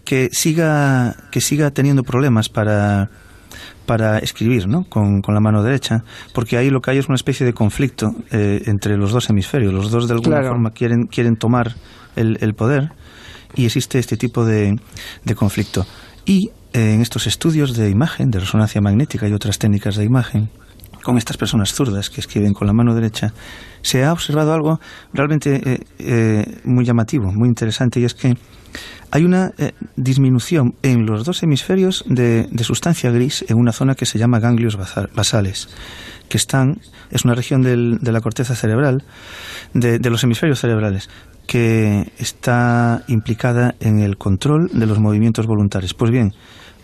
que 0.04 0.28
siga, 0.32 1.14
que 1.30 1.40
siga 1.40 1.70
teniendo 1.70 2.02
problemas 2.02 2.48
para, 2.48 3.10
para 3.86 4.18
escribir 4.18 4.66
¿no? 4.66 4.84
con, 4.84 5.20
con 5.22 5.34
la 5.34 5.40
mano 5.40 5.62
derecha, 5.62 6.02
porque 6.32 6.56
ahí 6.56 6.70
lo 6.70 6.80
que 6.80 6.90
hay 6.92 6.98
es 6.98 7.08
una 7.08 7.16
especie 7.16 7.44
de 7.44 7.52
conflicto 7.52 8.14
eh, 8.30 8.62
entre 8.66 8.96
los 8.96 9.12
dos 9.12 9.28
hemisferios. 9.30 9.72
Los 9.72 9.90
dos 9.90 10.08
de 10.08 10.14
alguna 10.14 10.36
Claro. 10.36 10.48
forma 10.54 10.70
quieren, 10.70 11.06
quieren 11.06 11.36
tomar 11.36 11.74
el, 12.16 12.38
el 12.40 12.54
poder 12.54 12.90
y 13.54 13.66
existe 13.66 13.98
este 13.98 14.16
tipo 14.16 14.44
de, 14.44 14.78
de 15.24 15.34
conflicto. 15.34 15.86
Y 16.24 16.50
eh, 16.72 16.92
en 16.94 17.00
estos 17.02 17.26
estudios 17.26 17.76
de 17.76 17.90
imagen, 17.90 18.30
de 18.30 18.40
resonancia 18.40 18.80
magnética 18.80 19.28
y 19.28 19.32
otras 19.32 19.58
técnicas 19.58 19.96
de 19.96 20.04
imagen, 20.04 20.48
con 21.08 21.16
estas 21.16 21.38
personas 21.38 21.72
zurdas 21.72 22.10
que 22.10 22.20
escriben 22.20 22.52
con 22.52 22.66
la 22.66 22.74
mano 22.74 22.94
derecha, 22.94 23.32
se 23.80 24.04
ha 24.04 24.12
observado 24.12 24.52
algo 24.52 24.78
realmente 25.14 25.54
eh, 25.64 25.78
eh, 25.98 26.44
muy 26.64 26.84
llamativo, 26.84 27.32
muy 27.32 27.48
interesante, 27.48 27.98
y 27.98 28.04
es 28.04 28.12
que 28.12 28.36
hay 29.10 29.24
una 29.24 29.52
eh, 29.56 29.72
disminución 29.96 30.74
en 30.82 31.06
los 31.06 31.24
dos 31.24 31.42
hemisferios 31.42 32.04
de, 32.06 32.46
de 32.52 32.62
sustancia 32.62 33.10
gris 33.10 33.42
en 33.48 33.56
una 33.56 33.72
zona 33.72 33.94
que 33.94 34.04
se 34.04 34.18
llama 34.18 34.38
ganglios 34.38 34.76
basa- 34.76 35.08
basales, 35.14 35.70
que 36.28 36.36
están, 36.36 36.80
es 37.10 37.24
una 37.24 37.34
región 37.34 37.62
del- 37.62 37.98
de 38.00 38.12
la 38.12 38.20
corteza 38.20 38.54
cerebral, 38.54 39.02
de, 39.74 39.98
de 39.98 40.10
los 40.10 40.22
hemisferios 40.24 40.60
cerebrales, 40.60 41.08
que 41.46 42.12
está 42.18 43.02
implicada 43.08 43.74
en 43.80 44.00
el 44.00 44.16
control 44.18 44.68
de 44.72 44.86
los 44.86 44.98
movimientos 44.98 45.46
voluntarios. 45.46 45.94
Pues 45.94 46.10
bien, 46.10 46.32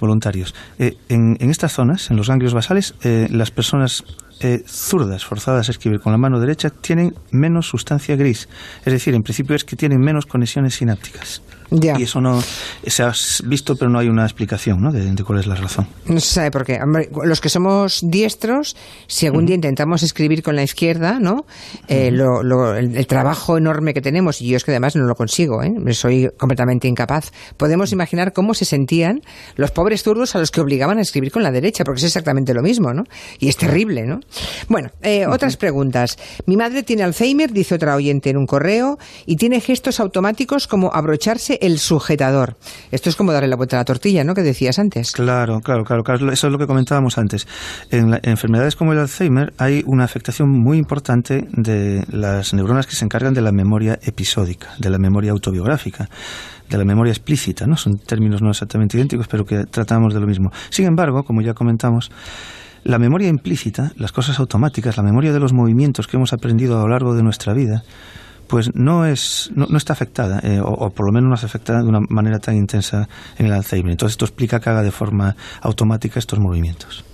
voluntarios. 0.01 0.55
Eh, 0.79 0.97
en, 1.09 1.37
en 1.41 1.51
estas 1.51 1.73
zonas, 1.73 2.11
en 2.11 2.17
los 2.17 2.29
ganglios 2.29 2.55
basales, 2.55 2.95
eh, 3.03 3.29
las 3.31 3.51
personas 3.51 4.05
eh, 4.41 4.63
zurdas 4.67 5.25
forzadas 5.25 5.69
a 5.69 5.71
escribir 5.71 6.01
con 6.01 6.13
la 6.13 6.19
mano 6.19 6.41
derecha 6.41 6.71
tienen 6.71 7.15
menos 7.31 7.69
sustancia 7.69 8.17
gris. 8.17 8.49
Es 8.85 8.93
decir, 8.93 9.15
en 9.15 9.23
principio 9.23 9.55
es 9.55 9.65
que 9.65 9.77
tienen 9.77 10.01
menos 10.01 10.27
conexiones 10.27 10.75
sinápticas. 10.75 11.43
Y 11.71 12.03
eso 12.03 12.21
no 12.21 12.43
se 12.87 13.03
ha 13.03 13.13
visto, 13.45 13.77
pero 13.77 13.91
no 13.91 13.99
hay 13.99 14.09
una 14.09 14.25
explicación 14.25 14.81
¿no? 14.81 14.93
de, 14.93 15.15
cuál 15.25 15.41
es 15.41 15.47
la 15.47 15.55
razón. 15.55 15.87
No 16.07 16.21
se 16.21 16.35
sabe 16.35 16.51
por 16.51 16.65
qué. 16.65 16.79
los 17.25 17.41
que 17.41 17.49
somos 17.49 18.01
diestros, 18.03 18.77
si 19.07 19.27
algún 19.27 19.47
día 19.47 19.55
intentamos 19.55 20.03
escribir 20.03 20.43
con 20.43 20.57
la 20.57 20.63
izquierda, 20.63 21.19
¿no? 21.21 21.47
Eh, 21.89 22.09
el, 22.09 23.07
trabajo 23.07 23.59
enorme 23.59 23.95
que 23.95 24.01
tenemos, 24.01 24.41
y 24.41 24.49
yo 24.49 24.57
es 24.57 24.65
que 24.65 24.71
además 24.71 24.97
no 24.97 25.05
lo 25.05 25.15
consigo, 25.15 25.63
¿eh? 25.63 25.73
soy 25.93 26.31
completamente 26.37 26.89
incapaz. 26.89 27.33
Podemos 27.57 27.93
imaginar 27.93 28.33
cómo 28.33 28.55
se 28.55 28.65
sentían 28.65 29.23
los 29.57 29.71
pobres 29.71 30.03
zurdos 30.03 30.35
a 30.35 30.39
los 30.39 30.51
que 30.51 30.61
obligaban 30.61 30.99
a 30.99 31.03
escribir 31.03 31.33
con 31.33 31.43
la 31.43 31.53
derecha, 31.53 31.85
porque 31.85 31.99
es 31.99 32.05
exactamente 32.05 32.55
lo 32.55 32.63
mismo, 32.63 32.93
¿no? 32.93 33.05
Y 33.39 33.49
es 33.49 33.57
terrible, 33.57 34.07
¿no? 34.07 34.21
Bueno, 34.69 34.91
eh, 35.03 35.27
otras 35.27 35.57
preguntas. 35.57 36.19
Mi 36.47 36.57
madre 36.57 36.83
tiene 36.83 37.03
Alzheimer, 37.03 37.53
dice 37.53 37.75
otra 37.75 37.95
oyente 37.95 38.31
en 38.31 38.37
un 38.37 38.47
correo, 38.47 38.99
y 39.27 39.37
tiene 39.37 39.61
gestos 39.61 40.01
automáticos 40.01 40.67
como 40.67 40.93
abrocharse 40.93 41.54
el 41.61 41.79
sujetador. 41.79 42.57
Esto 42.91 43.09
es 43.09 43.17
como 43.17 43.33
darle 43.33 43.49
la 43.49 43.57
vuelta 43.57 43.77
a 43.77 43.81
la 43.81 43.85
tortilla, 43.85 44.25
¿no? 44.25 44.35
Que 44.35 44.43
decías 44.43 44.79
antes. 44.79 45.13
Claro, 45.13 45.61
claro, 45.61 45.85
claro. 45.85 46.03
Eso 46.33 46.47
es 46.47 46.53
lo 46.53 46.59
que 46.59 46.67
comentábamos 46.67 47.19
antes. 47.19 47.47
En, 47.91 48.19
enfermedades 48.23 48.77
como 48.77 48.93
el 48.93 48.99
Alzheimer 48.99 49.53
hay 49.59 49.83
una 49.87 50.05
afectación 50.05 50.51
muy 50.51 50.79
importante 50.79 51.47
de 51.53 52.05
las 52.11 52.55
neuronas 52.55 52.87
que 52.87 52.97
se 52.97 53.05
encargan 53.05 53.35
de 53.35 53.43
la 53.43 53.53
memoria 53.53 53.99
episódica, 54.03 54.69
de 54.79 54.91
la 54.91 54.99
memoria 54.99 55.33
autobiográfica 55.33 56.09
de 56.69 56.79
la 56.79 56.85
memoria 56.85 57.11
explícita, 57.11 57.67
¿no? 57.67 57.77
Son 57.77 57.99
términos 57.99 58.41
no 58.41 58.51
exactamente 58.51 58.97
idénticos, 58.97 59.29
pero 59.29 59.45
que 59.45 59.65
tratamos 59.67 60.15
de 60.15 60.21
lo 60.21 60.27
mismo. 60.27 60.51
Sin 60.71 60.87
embargo, 60.87 61.23
como 61.23 61.43
ya 61.43 61.53
comentamos, 61.53 62.11
la 62.85 62.99
memoria 62.99 63.29
implícita, 63.29 63.93
las 63.97 64.13
cosas 64.13 64.39
automáticas, 64.39 64.97
la 64.97 65.03
memoria 65.03 65.33
de 65.33 65.41
los 65.41 65.53
movimientos 65.53 66.07
que 66.07 66.17
hemos 66.17 66.33
aprendido 66.33 66.79
a 66.79 66.83
lo 66.83 66.89
largo 66.89 67.15
de 67.15 67.23
nuestra 67.23 67.55
vida, 67.55 67.83
pues 68.47 68.75
no, 68.75 69.07
es, 69.07 69.51
no, 69.55 69.77
está 69.77 69.93
afectada, 69.93 70.41
eh, 70.43 70.61
o, 70.63 70.91
por 70.91 71.07
lo 71.07 71.13
menos 71.13 71.31
no 71.31 71.37
se 71.37 71.47
afecta 71.47 71.83
de 71.83 71.89
una 71.89 72.01
manera 72.09 72.39
tan 72.39 72.57
intensa 72.57 73.09
en 73.39 73.47
el 73.47 73.53
Alzheimer. 73.53 73.93
Entonces 73.93 74.15
esto 74.15 74.25
explica 74.25 74.61
que 74.61 74.71
haga 74.71 74.83
de 74.83 74.91
forma 74.91 75.37
automática 75.61 76.19
estos 76.19 76.39
movimientos. 76.39 77.05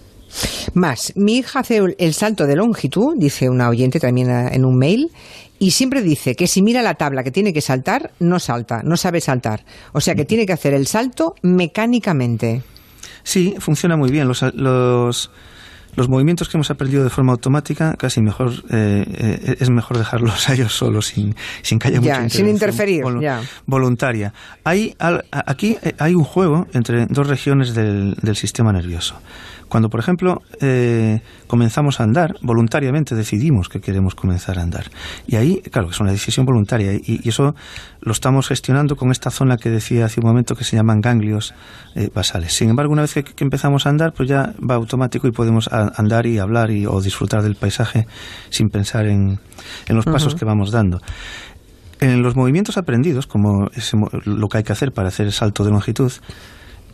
Más, 0.74 1.12
mi 1.16 1.38
hija 1.38 1.60
hace 1.60 1.80
el 1.98 2.14
salto 2.14 2.46
de 2.46 2.56
longitud, 2.56 3.16
dice 3.16 3.48
una 3.48 3.68
oyente 3.68 3.98
también 3.98 4.30
en 4.30 4.64
un 4.64 4.78
mail, 4.78 5.10
y 5.58 5.72
siempre 5.72 6.02
dice 6.02 6.34
que 6.36 6.46
si 6.46 6.62
mira 6.62 6.82
la 6.82 6.94
tabla 6.94 7.22
que 7.22 7.30
tiene 7.30 7.52
que 7.52 7.60
saltar, 7.60 8.12
no 8.18 8.38
salta, 8.38 8.82
no 8.82 8.96
sabe 8.96 9.20
saltar. 9.20 9.64
O 9.92 10.00
sea 10.00 10.14
que 10.14 10.24
tiene 10.24 10.46
que 10.46 10.54
hacer 10.54 10.72
el 10.72 10.86
salto 10.86 11.34
mecánicamente. 11.42 12.62
Sí, 13.22 13.54
funciona 13.58 13.96
muy 13.96 14.10
bien. 14.10 14.26
Los, 14.26 14.42
los, 14.54 15.30
los 15.96 16.08
movimientos 16.08 16.48
que 16.48 16.56
hemos 16.56 16.70
aprendido 16.70 17.04
de 17.04 17.10
forma 17.10 17.32
automática, 17.32 17.94
casi 17.96 18.20
mejor 18.20 18.52
eh, 18.70 19.04
eh, 19.06 19.56
es 19.60 19.70
mejor 19.70 19.98
dejarlos 19.98 20.48
a 20.48 20.54
ellos 20.54 20.72
solos, 20.72 21.06
sin, 21.06 21.34
sin 21.62 21.78
que 21.78 21.88
haya 21.88 22.00
mucha 22.00 22.28
sin 22.28 22.48
interferir, 22.48 23.02
voluntaria. 23.66 24.32
Hay, 24.64 24.96
aquí 25.30 25.76
eh, 25.82 25.94
hay 25.98 26.14
un 26.14 26.24
juego 26.24 26.66
entre 26.72 27.06
dos 27.06 27.26
regiones 27.26 27.74
del, 27.74 28.14
del 28.22 28.36
sistema 28.36 28.72
nervioso. 28.72 29.16
Cuando, 29.70 29.88
por 29.88 30.00
ejemplo, 30.00 30.42
eh, 30.60 31.20
comenzamos 31.46 32.00
a 32.00 32.02
andar, 32.02 32.34
voluntariamente 32.42 33.14
decidimos 33.14 33.68
que 33.68 33.80
queremos 33.80 34.16
comenzar 34.16 34.58
a 34.58 34.62
andar. 34.62 34.90
Y 35.28 35.36
ahí, 35.36 35.62
claro, 35.70 35.90
es 35.90 36.00
una 36.00 36.10
decisión 36.10 36.44
voluntaria 36.44 36.92
y, 36.92 37.20
eso 37.28 37.54
lo 38.00 38.10
estamos 38.10 38.48
gestionando 38.48 38.96
con 38.96 39.12
esta 39.12 39.30
zona 39.30 39.56
que 39.58 39.70
decía 39.70 40.06
hace 40.06 40.18
un 40.18 40.26
momento 40.26 40.56
que 40.56 40.64
se 40.64 40.74
llaman 40.74 41.00
ganglios 41.00 41.54
eh, 41.94 42.10
basales. 42.12 42.52
Sin 42.52 42.68
embargo, 42.68 42.92
una 42.92 43.02
vez 43.02 43.14
que, 43.14 43.24
empezamos 43.38 43.86
a 43.86 43.90
andar, 43.90 44.12
pues 44.12 44.28
ya 44.28 44.52
va 44.58 44.74
automático 44.74 45.28
y 45.28 45.30
podemos 45.30 45.68
andar 45.72 46.26
y 46.26 46.38
hablar 46.40 46.72
y, 46.72 46.86
o 46.86 47.00
disfrutar 47.00 47.42
del 47.42 47.54
paisaje 47.54 48.08
sin 48.48 48.70
pensar 48.70 49.06
en, 49.06 49.38
los 49.86 50.04
pasos 50.04 50.34
que 50.34 50.44
vamos 50.44 50.72
dando. 50.72 51.00
En 52.00 52.22
los 52.22 52.34
movimientos 52.34 52.76
aprendidos, 52.76 53.28
como 53.28 53.70
es 53.72 53.92
lo 54.24 54.48
que 54.48 54.58
hay 54.58 54.64
que 54.64 54.72
hacer 54.72 54.90
para 54.90 55.08
hacer 55.08 55.26
el 55.26 55.32
salto 55.32 55.62
de 55.62 55.70
longitud, 55.70 56.10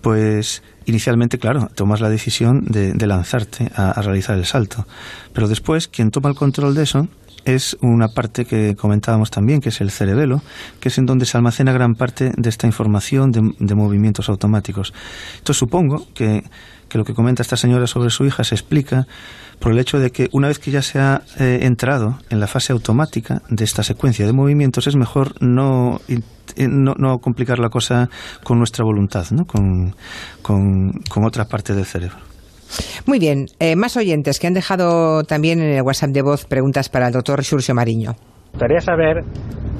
pues 0.07 0.63
inicialmente, 0.85 1.37
claro, 1.37 1.69
tomas 1.75 2.01
la 2.01 2.09
decisión 2.09 2.65
de, 2.67 2.95
lanzarte 3.09 3.73
a, 3.75 4.01
realizar 4.03 4.39
el 4.39 4.47
salto. 4.47 4.87
Pero 5.33 5.49
después, 5.49 5.89
quien 5.89 6.13
toma 6.13 6.29
el 6.29 6.37
control 6.37 6.77
de 6.77 6.85
eso 6.85 7.09
es 7.47 7.79
una 7.81 8.09
parte 8.09 8.45
que 8.45 8.76
comentábamos 8.76 9.31
también, 9.31 9.61
que 9.61 9.71
es 9.71 9.81
el 9.81 9.91
cerebelo, 9.91 10.43
que 10.81 10.91
es 10.91 10.99
en 10.99 11.07
donde 11.07 11.25
se 11.25 11.38
almacena 11.38 11.73
gran 11.73 11.95
parte 11.95 12.33
de 12.37 12.49
esta 12.50 12.67
información 12.67 13.31
de 13.31 13.75
movimientos 13.75 14.29
automáticos. 14.29 14.93
Entonces 15.38 15.57
supongo 15.57 16.07
que 16.15 16.43
que 16.88 16.99
lo 16.99 17.05
que 17.05 17.15
comenta 17.15 17.43
esta 17.43 17.57
señora 17.57 17.87
sobre 17.87 18.11
su 18.11 18.25
hija 18.25 18.45
se 18.45 18.55
explica 18.55 19.07
por 19.59 19.73
el 19.73 19.79
hecho 19.79 19.99
de 19.99 20.11
que 20.11 20.29
una 20.33 20.49
vez 20.49 20.59
que 20.59 20.71
ya 20.71 20.83
se 20.83 20.99
ha 20.99 21.23
eh, 21.38 21.61
entrado 21.62 22.19
en 22.31 22.41
la 22.41 22.47
fase 22.47 22.73
automática 22.73 23.43
de 23.49 23.65
esta 23.65 23.83
secuencia 23.83 24.26
de 24.26 24.33
movimientos, 24.33 24.87
es 24.87 24.97
mejor 24.97 25.35
no, 25.41 26.00
no, 26.57 27.19
complicar 27.19 27.59
la 27.59 27.71
cosa 27.71 28.09
con 28.45 28.59
nuestra 28.59 28.85
voluntad, 28.85 29.26
¿no? 29.30 29.47
con, 29.47 29.95
con, 30.43 31.25
otra 31.25 31.47
parte 31.47 31.75
del 31.75 31.87
cerebro. 31.87 32.19
Muy 33.07 33.19
bien, 33.19 33.47
eh, 33.61 33.76
más 33.76 33.97
oyentes 33.97 34.39
que 34.39 34.47
han 34.47 34.55
dejado 34.55 35.23
también 35.25 35.61
en 35.61 35.71
el 35.71 35.83
WhatsApp 35.83 36.11
de 36.11 36.23
voz 36.23 36.45
preguntas 36.45 36.89
para 36.89 37.07
el 37.07 37.13
doctor 37.13 37.45
Xurxo 37.45 37.75
Mariño. 37.75 38.13
Me 38.13 38.50
gustaría 38.52 38.81
saber, 38.81 39.25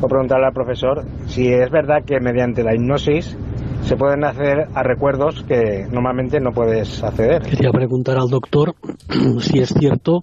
o 0.01 0.07
preguntarle 0.07 0.46
al 0.46 0.53
profesor, 0.53 1.05
si 1.27 1.49
es 1.53 1.70
verdad 1.70 2.05
que 2.05 2.20
mediante 2.20 2.62
la 2.62 2.75
hipnosis 2.75 3.37
se 3.83 3.96
pueden 3.96 4.25
acceder 4.25 4.66
a 4.75 4.83
recuerdos 4.83 5.44
que 5.44 5.87
normalmente 5.90 6.40
no 6.40 6.51
puedes 6.51 7.03
acceder. 7.03 7.42
Quería 7.42 7.70
preguntar 7.70 8.18
al 8.18 8.29
doctor 8.29 8.75
si 9.40 9.61
es 9.61 9.70
cierto 9.70 10.22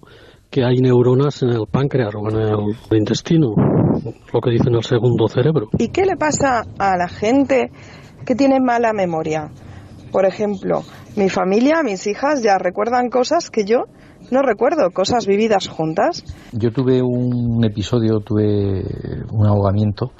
que 0.50 0.64
hay 0.64 0.76
neuronas 0.76 1.42
en 1.42 1.48
el 1.48 1.66
páncreas 1.70 2.14
o 2.14 2.30
en 2.30 2.36
el 2.36 2.98
intestino, 2.98 3.54
lo 4.32 4.40
que 4.40 4.50
dice 4.50 4.68
en 4.68 4.76
el 4.76 4.84
segundo 4.84 5.26
cerebro. 5.28 5.68
¿Y 5.78 5.88
qué 5.88 6.04
le 6.04 6.16
pasa 6.16 6.62
a 6.78 6.96
la 6.96 7.08
gente 7.08 7.70
que 8.24 8.34
tiene 8.36 8.60
mala 8.60 8.92
memoria? 8.92 9.50
Por 10.14 10.26
ejemplo, 10.26 10.84
mi 11.16 11.28
familia, 11.28 11.82
mis 11.82 12.06
hijas 12.06 12.40
ya 12.40 12.56
recuerdan 12.56 13.10
cosas 13.10 13.50
que 13.50 13.64
yo 13.64 13.86
no 14.30 14.42
recuerdo, 14.42 14.92
cosas 14.92 15.26
vividas 15.26 15.66
juntas. 15.66 16.22
Yo 16.52 16.70
tuve 16.70 17.02
un 17.02 17.64
episodio, 17.64 18.20
tuve 18.20 18.84
un 19.32 19.44
ahogamiento 19.44 20.12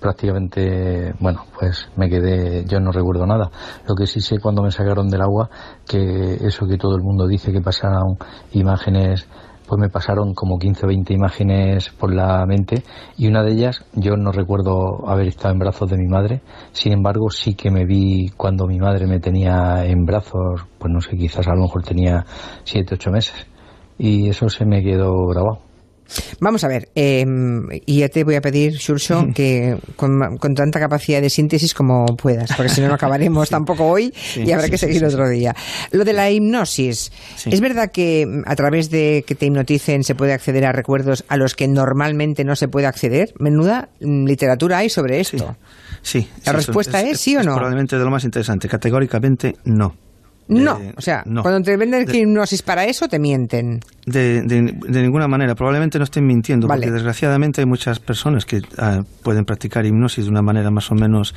prácticamente, 0.00 1.12
bueno, 1.20 1.44
pues 1.58 1.86
me 1.96 2.08
quedé, 2.08 2.64
yo 2.64 2.80
no 2.80 2.92
recuerdo 2.92 3.26
nada. 3.26 3.50
Lo 3.86 3.94
que 3.94 4.06
sí 4.06 4.22
sé 4.22 4.38
cuando 4.40 4.62
me 4.62 4.70
sacaron 4.70 5.10
del 5.10 5.20
agua, 5.20 5.50
que 5.86 6.38
eso 6.40 6.66
que 6.66 6.78
todo 6.78 6.96
el 6.96 7.02
mundo 7.02 7.26
dice 7.26 7.52
que 7.52 7.60
pasaron 7.60 8.16
imágenes, 8.52 9.28
pues 9.66 9.80
me 9.80 9.88
pasaron 9.88 10.34
como 10.34 10.58
15 10.58 10.86
o 10.86 10.88
20 10.88 11.12
imágenes 11.14 11.90
por 11.90 12.14
la 12.14 12.44
mente 12.46 12.82
y 13.16 13.26
una 13.26 13.42
de 13.42 13.52
ellas 13.52 13.84
yo 13.94 14.16
no 14.16 14.32
recuerdo 14.32 15.08
haber 15.08 15.28
estado 15.28 15.52
en 15.54 15.58
brazos 15.58 15.90
de 15.90 15.96
mi 15.96 16.06
madre, 16.06 16.42
sin 16.72 16.92
embargo 16.92 17.30
sí 17.30 17.54
que 17.54 17.70
me 17.70 17.84
vi 17.84 18.30
cuando 18.36 18.66
mi 18.66 18.78
madre 18.78 19.06
me 19.06 19.20
tenía 19.20 19.84
en 19.84 20.04
brazos, 20.04 20.66
pues 20.78 20.92
no 20.92 21.00
sé, 21.00 21.16
quizás 21.16 21.46
a 21.48 21.54
lo 21.54 21.62
mejor 21.62 21.82
tenía 21.82 22.24
7, 22.64 22.94
8 22.94 23.10
meses 23.10 23.46
y 23.98 24.28
eso 24.28 24.48
se 24.48 24.64
me 24.64 24.82
quedó 24.82 25.26
grabado. 25.26 25.65
Vamos 26.40 26.64
a 26.64 26.68
ver, 26.68 26.88
em, 26.94 27.66
y 27.86 28.00
ya 28.00 28.08
te 28.08 28.24
voy 28.24 28.34
a 28.34 28.40
pedir, 28.40 28.74
Shurso, 28.74 29.26
que 29.34 29.76
con, 29.96 30.38
tanta 30.54 30.78
capacidad 30.78 31.20
de 31.20 31.30
síntesis 31.30 31.74
como 31.74 32.06
puedas, 32.16 32.52
porque 32.56 32.70
si 32.70 32.80
no, 32.80 32.88
no 32.88 32.94
acabaremos 33.06 33.48
tampoco 33.50 33.86
hoy 33.86 34.12
y 34.36 34.50
habrá 34.52 34.68
que 34.68 34.78
seguir 34.78 35.04
otro 35.04 35.28
día. 35.28 35.54
Lo 35.90 36.04
de 36.04 36.12
la 36.12 36.30
hipnosis, 36.30 37.12
¿es 37.44 37.60
verdad 37.60 37.90
que 37.90 38.26
mm, 38.26 38.42
a 38.46 38.56
través 38.56 38.90
de 38.90 39.24
que 39.26 39.34
te 39.34 39.46
hipnoticen 39.46 40.04
se 40.04 40.14
puede 40.14 40.32
acceder 40.32 40.64
a 40.64 40.72
recuerdos 40.72 41.24
a 41.28 41.36
los 41.36 41.54
que 41.54 41.68
normalmente 41.68 42.44
no 42.44 42.56
se 42.56 42.68
puede 42.68 42.86
acceder? 42.86 43.34
Menuda 43.38 43.88
mm, 44.00 44.26
literatura 44.26 44.78
hay 44.78 44.90
sobre 44.90 45.20
esto. 45.20 45.56
Sí. 46.02 46.28
¿La 46.44 46.52
respuesta 46.52 47.00
es, 47.02 47.20
sí 47.20 47.36
o 47.36 47.42
no? 47.42 47.54
probablemente 47.54 47.98
de 47.98 48.04
lo 48.04 48.10
más 48.10 48.24
interesante. 48.24 48.68
Categóricamente 48.68 49.56
no. 49.64 50.05
No, 50.48 50.80
o 50.96 51.00
sea, 51.00 51.24
cuando 51.24 51.60
te 51.62 51.76
venden 51.76 52.06
hipnosis 52.12 52.62
para 52.62 52.84
eso, 52.84 53.08
te 53.08 53.18
mienten. 53.18 53.80
De, 54.04 54.42
ninguna 54.88 55.26
manera, 55.26 55.56
probablemente 55.56 55.98
no 55.98 56.04
estén 56.04 56.24
mintiendo, 56.24 56.68
porque 56.68 56.90
desgraciadamente 56.92 57.60
hay 57.60 57.66
muchas 57.66 57.98
personas 57.98 58.46
que 58.46 58.62
ah, 58.78 59.02
pueden 59.24 59.44
practicar 59.44 59.84
hipnosis 59.84 60.26
de 60.26 60.30
una 60.30 60.42
manera 60.42 60.70
más 60.70 60.92
o 60.92 60.94
menos 60.94 61.34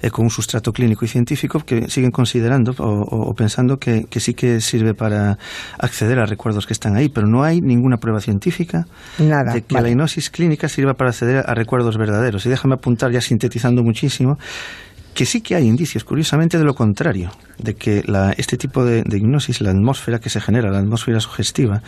eh, 0.00 0.10
con 0.10 0.26
un 0.26 0.30
sustrato 0.30 0.72
clínico 0.72 1.04
y 1.04 1.08
científico 1.08 1.60
que 1.66 1.88
siguen 1.90 2.12
considerando 2.12 2.74
o, 2.78 3.34
pensando 3.34 3.78
que, 3.78 4.06
sí 4.20 4.34
que 4.34 4.60
sirve 4.60 4.94
para 4.94 5.38
acceder 5.78 6.20
a 6.20 6.26
recuerdos 6.26 6.66
que 6.66 6.72
están 6.72 6.94
ahí, 6.94 7.08
pero 7.08 7.26
no 7.26 7.42
hay 7.42 7.60
ninguna 7.60 7.96
prueba 7.96 8.20
científica 8.20 8.86
de 9.18 9.62
que 9.62 9.74
la 9.74 9.90
hipnosis 9.90 10.30
clínica 10.30 10.68
sirva 10.68 10.94
para 10.94 11.10
acceder 11.10 11.44
a 11.44 11.54
recuerdos 11.54 11.98
verdaderos. 11.98 12.46
Y 12.46 12.48
déjame 12.48 12.74
apuntar, 12.74 13.10
ya 13.10 13.20
sintetizando 13.20 13.82
muchísimo, 13.82 14.38
que 15.14 15.26
sí 15.26 15.40
que 15.40 15.54
hay 15.54 15.66
indicios, 15.66 16.04
curiosamente, 16.04 16.58
de 16.58 16.64
lo 16.64 16.74
contrario, 16.74 17.30
de 17.58 17.74
que 17.74 18.02
la, 18.06 18.32
este 18.32 18.56
tipo 18.56 18.84
de, 18.84 19.02
hipnosis, 19.06 19.60
la 19.60 19.70
atmósfera 19.70 20.18
que 20.18 20.30
se 20.30 20.40
genera, 20.40 20.70
la 20.70 20.78
atmósfera 20.78 21.20
sugestiva 21.20 21.82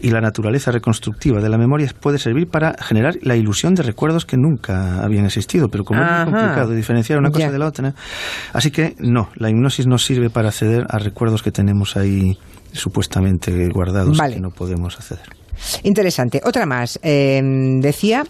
y 0.00 0.10
la 0.10 0.20
naturaleza 0.20 0.70
reconstructiva 0.70 1.40
de 1.40 1.48
la 1.48 1.58
memoria 1.58 1.90
puede 1.98 2.18
servir 2.18 2.48
para 2.48 2.74
generar 2.80 3.14
la 3.22 3.36
ilusión 3.36 3.74
de 3.74 3.82
recuerdos 3.82 4.26
que 4.26 4.36
nunca 4.36 5.02
habían 5.02 5.24
existido, 5.24 5.68
pero 5.68 5.84
como 5.84 6.02
es 6.02 6.10
muy 6.10 6.32
complicado 6.32 6.72
diferenciar 6.72 7.18
una 7.18 7.30
cosa 7.30 7.50
de 7.50 7.58
la 7.58 7.66
otra, 7.66 7.94
así 8.52 8.70
que 8.70 8.94
no, 8.98 9.30
la 9.36 9.50
hipnosis 9.50 9.86
no 9.86 9.98
sirve 9.98 10.30
para 10.30 10.48
acceder 10.48 10.86
a 10.88 10.98
recuerdos 10.98 11.42
que 11.42 11.52
tenemos 11.52 11.96
ahí 11.96 12.38
supuestamente 12.72 13.68
guardados 13.68 14.20
que 14.20 14.40
no 14.40 14.50
podemos 14.50 14.96
acceder. 14.96 15.24
Interesante. 15.82 16.40
Otra 16.44 16.66
más. 16.66 16.98
Eh, 17.02 17.40
decía, 17.80 18.24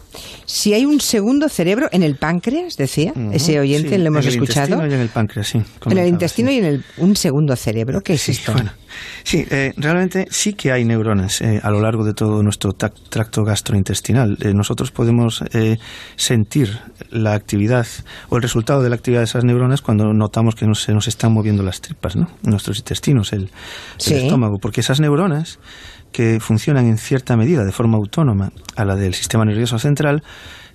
si 0.44 0.74
hay 0.74 0.84
un 0.84 1.00
segundo 1.00 1.48
cerebro 1.48 1.88
en 1.92 2.02
el 2.02 2.16
páncreas, 2.16 2.76
decía, 2.76 3.12
ese 3.32 3.58
oyente 3.60 3.98
lo 3.98 4.06
hemos 4.06 4.26
escuchado. 4.26 4.82
En 4.82 4.92
el 4.92 4.92
intestino 4.92 4.92
y 4.92 4.94
en 4.94 5.00
el 5.00 5.08
páncreas, 5.08 5.46
sí. 5.48 5.62
En 5.86 5.98
el 5.98 6.08
intestino 6.08 6.50
y 6.50 6.58
en 6.58 6.64
el, 6.64 6.84
un 6.98 7.16
segundo 7.16 7.56
cerebro. 7.56 8.00
¿Qué 8.00 8.14
es 8.14 8.28
esto? 8.28 8.54
sí, 9.24 9.46
eh, 9.50 9.72
realmente 9.76 10.26
sí 10.30 10.54
que 10.54 10.72
hay 10.72 10.84
neuronas 10.84 11.40
eh, 11.42 11.60
a 11.62 11.70
lo 11.70 11.80
largo 11.80 12.04
de 12.04 12.14
todo 12.14 12.42
nuestro 12.42 12.72
tracto 12.72 13.44
gastrointestinal. 13.44 14.38
nosotros 14.54 14.90
podemos 14.90 15.42
sentir 16.16 16.78
la 17.10 17.34
actividad 17.34 17.86
o 18.28 18.36
el 18.36 18.42
resultado 18.42 18.82
de 18.82 18.88
la 18.88 18.96
actividad 18.96 19.20
de 19.20 19.24
esas 19.24 19.44
neuronas 19.44 19.82
cuando 19.82 20.12
notamos 20.12 20.54
que 20.54 20.66
se 20.74 20.92
nos 20.92 21.08
están 21.08 21.32
moviendo 21.32 21.62
las 21.62 21.80
tripas, 21.80 22.16
¿no? 22.16 22.28
Nuestros 22.42 22.78
intestinos, 22.78 23.32
el, 23.32 23.50
el 24.06 24.12
estómago, 24.12 24.58
porque 24.58 24.80
esas 24.80 25.00
neuronas 25.00 25.58
que 26.16 26.40
funcionan 26.40 26.86
en 26.86 26.96
cierta 26.96 27.36
medida 27.36 27.62
de 27.62 27.72
forma 27.72 27.98
autónoma 27.98 28.50
a 28.74 28.86
la 28.86 28.96
del 28.96 29.12
sistema 29.12 29.44
nervioso 29.44 29.78
central, 29.78 30.22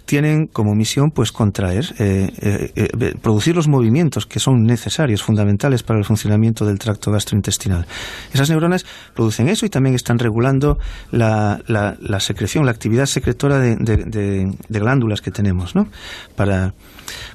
tienen 0.05 0.45
como 0.45 0.75
misión 0.75 1.09
pues 1.09 1.31
contraer, 1.31 1.95
eh, 1.97 2.29
eh, 2.41 2.71
eh, 2.75 3.15
producir 3.19 3.55
los 3.55 3.67
movimientos 3.67 4.27
que 4.27 4.39
son 4.39 4.65
necesarios, 4.65 5.23
fundamentales 5.23 5.81
para 5.81 5.97
el 5.97 6.05
funcionamiento 6.05 6.63
del 6.63 6.77
tracto 6.77 7.11
gastrointestinal. 7.11 7.87
Esas 8.31 8.51
neuronas 8.51 8.85
producen 9.15 9.49
eso 9.49 9.65
y 9.65 9.69
también 9.69 9.95
están 9.95 10.19
regulando 10.19 10.77
la, 11.09 11.59
la, 11.65 12.19
secreción, 12.19 12.63
la 12.63 12.71
actividad 12.71 13.07
secretora 13.07 13.57
de, 13.57 14.53
glándulas 14.69 15.21
que 15.21 15.31
tenemos, 15.31 15.73
¿no? 15.73 15.87
Para, 16.35 16.75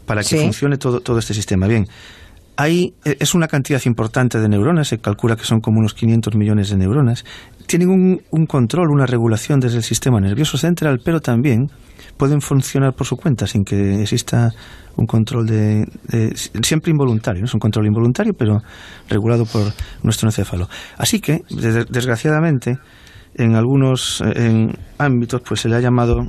para 0.04 0.22
que 0.22 0.38
funcione 0.38 0.78
todo, 0.78 1.00
todo 1.00 1.18
este 1.18 1.34
sistema. 1.34 1.66
Bien, 1.66 1.88
hay, 2.56 2.94
es 3.04 3.34
una 3.34 3.48
cantidad 3.48 3.80
importante 3.84 4.38
de 4.40 4.48
neuronas, 4.48 4.88
se 4.88 4.98
calcula 4.98 5.36
que 5.36 5.44
son 5.44 5.60
como 5.60 5.78
unos 5.78 5.94
500 5.94 6.34
millones 6.36 6.70
de 6.70 6.76
neuronas, 6.76 7.24
tienen 7.66 7.90
un, 8.30 8.46
control, 8.46 8.90
una 8.90 9.06
regulación 9.06 9.60
desde 9.60 9.78
el 9.78 9.82
sistema 9.82 10.20
nervioso 10.20 10.56
central, 10.56 11.00
pero 11.04 11.20
también 11.20 11.70
pueden 12.16 12.40
funcionar 12.40 12.94
por 12.94 13.06
su 13.06 13.16
cuenta 13.16 13.46
sin 13.46 13.64
que 13.64 14.00
exista 14.00 14.50
un 14.96 15.06
control 15.06 15.46
de, 15.46 15.84
siempre 16.62 16.90
involuntario, 16.90 17.44
es 17.44 17.52
un 17.52 17.60
control 17.60 17.86
involuntario, 17.86 18.32
pero 18.32 18.62
regulado 19.08 19.44
por 19.44 19.72
nuestro 20.02 20.28
encéfalo. 20.28 20.68
Así 20.96 21.20
que, 21.20 21.42
desgraciadamente, 21.90 22.78
en 23.34 23.54
algunos 23.54 24.22
ámbitos, 24.96 25.42
pues 25.46 25.60
se 25.60 25.68
le 25.68 25.76
ha 25.76 25.80
llamado 25.80 26.26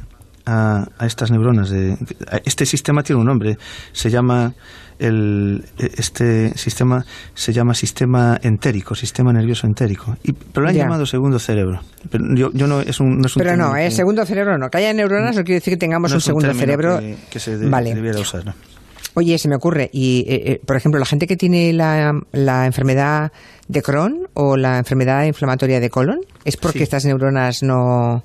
a, 0.48 0.88
estas 1.06 1.30
neuronas 1.30 1.70
de 1.70 1.98
este 2.46 2.66
sistema 2.66 3.04
tiene 3.04 3.20
un 3.20 3.28
nombre, 3.28 3.58
se 3.92 4.10
llama 4.10 4.54
el, 4.98 5.64
este 5.78 6.58
sistema 6.58 7.06
se 7.36 7.54
llama 7.54 7.74
sistema 7.74 8.40
entérico, 8.42 8.96
sistema 8.96 9.32
nervioso 9.34 9.68
entérico. 9.68 10.16
Y, 10.24 10.32
pero 10.32 10.64
lo 10.64 10.70
han 10.70 10.76
llamado 10.76 11.06
segundo 11.06 11.38
cerebro. 11.38 11.82
Pero 12.10 12.24
yo, 12.34 12.52
yo 12.54 12.66
no, 12.66 12.82
es 12.82 13.00
un, 13.00 13.20
no 13.20 13.28
es 13.28 13.34
Pero 13.36 13.56
no, 13.58 13.76
¿eh? 13.76 13.92
segundo 13.92 14.26
cerebro 14.26 14.58
no. 14.58 14.70
Que 14.70 14.78
haya 14.78 14.94
neuronas 14.94 15.36
no 15.36 15.44
quiere 15.44 15.56
decir 15.56 15.74
que 15.74 15.78
tengamos 15.78 16.12
un 16.14 16.22
segundo 16.22 16.54
cerebro. 16.54 17.00
Que, 17.30 17.40
se 17.40 17.58
debiera 17.58 18.20
usar, 18.20 18.46
¿no? 18.46 18.54
Oye, 19.14 19.38
se 19.40 19.50
me 19.50 19.56
ocurre, 19.56 19.90
y 19.92 20.26
eh, 20.28 20.44
eh, 20.46 20.62
por 20.64 20.76
ejemplo, 20.76 21.00
la 21.00 21.06
gente 21.06 21.26
que 21.26 21.36
tiene 21.36 21.74
la, 21.74 22.22
la, 22.34 22.68
enfermedad 22.68 23.32
de 23.68 23.82
Crohn 23.82 24.28
o 24.36 24.58
la 24.58 24.78
enfermedad 24.78 25.24
inflamatoria 25.24 25.80
de 25.80 25.90
colon, 25.90 26.20
¿es 26.46 26.56
porque 26.56 26.84
estas 26.84 27.04
neuronas 27.04 27.64
no, 27.64 28.24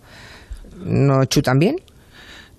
no 0.85 1.25
chutan 1.25 1.59
bien? 1.59 1.77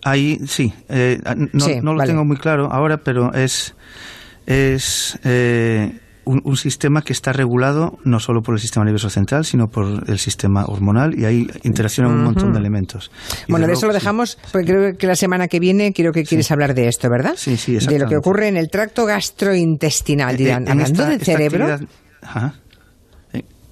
Ahí 0.04 0.40
sí, 0.46 0.74
eh, 0.90 1.20
no, 1.54 1.94
lo 1.94 2.04
tengo 2.04 2.26
muy 2.26 2.38
claro 2.38 2.70
ahora, 2.72 2.98
pero 2.98 3.34
es, 3.34 3.74
es 4.46 5.18
eh, 5.24 5.98
un, 6.26 6.58
sistema 6.58 7.02
que 7.02 7.14
está 7.14 7.32
regulado 7.32 7.98
no 8.04 8.20
solo 8.20 8.42
por 8.42 8.56
el 8.56 8.60
sistema 8.60 8.86
nervioso 8.86 9.10
central, 9.10 9.46
sino 9.46 9.68
por 9.68 10.10
el 10.10 10.20
sistema 10.20 10.66
hormonal 10.66 11.18
y 11.18 11.26
ahí 11.26 11.48
interaccionan 11.64 12.14
un 12.14 12.24
montón 12.24 12.54
de 12.54 12.60
elementos. 12.60 13.12
bueno, 13.48 13.68
de 13.68 13.74
eso 13.74 13.88
lo 13.88 13.94
dejamos, 13.94 14.38
porque 14.52 14.68
creo 14.68 14.98
que 14.98 15.08
la 15.08 15.16
semana 15.16 15.48
que 15.48 15.60
viene 15.60 15.94
quiero 15.94 16.12
que 16.12 16.24
quieres 16.24 16.52
hablar 16.52 16.74
de 16.74 16.88
esto, 16.88 17.10
¿verdad? 17.10 17.34
Sí, 17.38 17.58
sí, 17.58 17.78
De 17.78 18.00
lo 18.00 18.08
que 18.08 18.18
ocurre 18.18 18.48
en 18.48 18.58
el 18.58 18.70
tracto 18.70 19.06
gastrointestinal, 19.06 20.36
dirán, 20.36 20.68
hablando 20.68 21.06
del 21.06 21.22
cerebro 21.22 21.78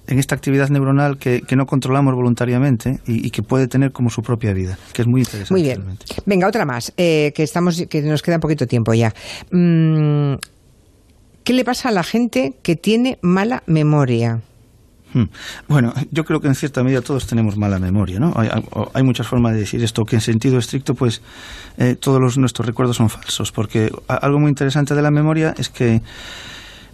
en 0.06 0.18
esta 0.18 0.34
actividad 0.34 0.68
neuronal 0.68 1.18
que, 1.18 1.42
no 1.56 1.66
controlamos 1.66 2.14
voluntariamente 2.14 3.00
y, 3.06 3.30
que 3.30 3.42
puede 3.42 3.68
tener 3.68 3.92
como 3.92 4.10
su 4.10 4.22
propia 4.22 4.52
vida, 4.52 4.78
que 4.92 5.02
es 5.02 5.08
muy 5.08 5.20
interesante. 5.20 5.52
Muy 5.52 5.62
bien. 5.62 5.98
Venga, 6.26 6.48
otra 6.48 6.64
más, 6.64 6.92
eh, 6.96 7.32
que, 7.34 7.42
estamos, 7.42 7.84
que 7.88 8.02
nos 8.02 8.22
queda 8.22 8.38
poquito 8.38 8.66
tiempo 8.66 8.94
ya. 8.94 9.12
Mm, 9.50 10.34
¿Qué 11.44 11.52
le 11.52 11.64
pasa 11.64 11.88
a 11.88 11.92
la 11.92 12.02
gente 12.02 12.54
que 12.62 12.76
tiene 12.76 13.18
mala 13.22 13.62
memoria? 13.66 14.40
Hmm. 15.12 15.24
Bueno, 15.68 15.92
yo 16.10 16.24
creo 16.24 16.40
que 16.40 16.48
en 16.48 16.54
cierta 16.54 16.82
medida 16.82 17.02
todos 17.02 17.26
tenemos 17.26 17.56
mala 17.56 17.78
memoria, 17.78 18.18
¿no? 18.18 18.32
Hay, 18.94 19.02
muchas 19.02 19.26
formas 19.26 19.52
de 19.52 19.60
decir 19.60 19.82
esto, 19.82 20.04
que 20.04 20.16
en 20.16 20.22
sentido 20.22 20.58
estricto, 20.58 20.94
pues 20.94 21.20
eh, 21.76 21.96
todos 21.96 22.38
nuestros 22.38 22.66
recuerdos 22.66 22.96
son 22.96 23.10
falsos, 23.10 23.52
porque 23.52 23.90
algo 24.08 24.38
muy 24.38 24.48
interesante 24.48 24.94
de 24.94 25.02
la 25.02 25.10
memoria 25.10 25.54
es 25.58 25.68
que 25.68 26.00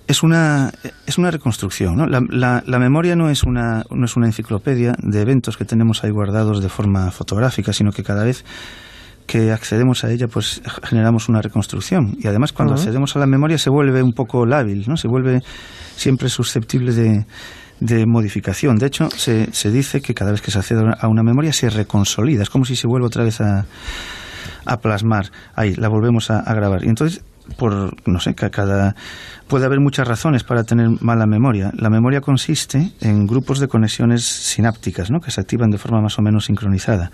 es 0.08 0.22
una, 0.22 0.72
es 1.06 1.18
una 1.18 1.30
reconstrucción. 1.30 1.96
¿no? 1.96 2.06
La, 2.06 2.62
la, 2.66 2.78
memoria 2.78 3.14
no 3.14 3.28
es, 3.28 3.44
una, 3.44 3.84
no 3.90 4.06
es 4.06 4.16
una 4.16 4.26
enciclopedia 4.26 4.94
de 4.98 5.20
eventos 5.20 5.58
que 5.58 5.66
tenemos 5.66 6.02
ahí 6.02 6.10
guardados 6.10 6.62
de 6.62 6.70
forma 6.70 7.10
fotográfica, 7.10 7.74
sino 7.74 7.92
que 7.92 8.02
cada 8.02 8.24
vez 8.24 8.44
que 9.26 9.52
accedemos 9.52 10.04
a 10.04 10.10
ella, 10.10 10.26
pues 10.26 10.62
generamos 10.82 11.28
una 11.28 11.42
reconstrucción. 11.42 12.16
Y 12.18 12.26
además, 12.26 12.52
cuando 12.52 12.74
accedemos 12.74 13.14
a 13.14 13.18
la 13.18 13.26
memoria, 13.26 13.58
se 13.58 13.68
vuelve 13.68 14.02
un 14.02 14.14
poco 14.14 14.46
lábil, 14.46 14.86
¿no? 14.88 14.96
se 14.96 15.08
vuelve 15.08 15.42
siempre 15.94 16.30
susceptible 16.30 16.94
de, 16.94 17.26
de 17.80 18.06
modificación. 18.06 18.76
De 18.76 18.86
hecho, 18.86 19.10
se, 19.10 19.52
se 19.52 19.70
dice 19.70 20.00
que 20.00 20.14
cada 20.14 20.30
vez 20.30 20.40
que 20.40 20.50
se 20.50 20.58
accede 20.58 20.90
a 20.98 21.08
una 21.08 21.22
memoria 21.22 21.52
se 21.52 21.68
reconsolida. 21.68 22.42
Es 22.42 22.48
como 22.48 22.64
si 22.64 22.76
se 22.76 22.86
vuelve 22.88 23.06
otra 23.06 23.24
vez 23.24 23.42
a, 23.42 23.66
a 24.64 24.76
plasmar. 24.78 25.26
Ahí, 25.54 25.74
la 25.74 25.88
volvemos 25.90 26.30
a, 26.30 26.40
a 26.40 26.54
grabar. 26.54 26.82
Y 26.84 26.88
entonces, 26.88 27.22
por, 27.56 27.94
no 28.06 28.20
sé, 28.20 28.34
cada, 28.34 28.94
puede 29.46 29.66
haber 29.66 29.80
muchas 29.80 30.06
razones 30.06 30.44
para 30.44 30.64
tener 30.64 30.88
mala 31.00 31.26
memoria. 31.26 31.72
La 31.74 31.90
memoria 31.90 32.20
consiste 32.20 32.92
en 33.00 33.26
grupos 33.26 33.60
de 33.60 33.68
conexiones 33.68 34.24
sinápticas, 34.24 35.10
¿no? 35.10 35.20
que 35.20 35.30
se 35.30 35.40
activan 35.40 35.70
de 35.70 35.78
forma 35.78 36.00
más 36.00 36.18
o 36.18 36.22
menos 36.22 36.46
sincronizada. 36.46 37.10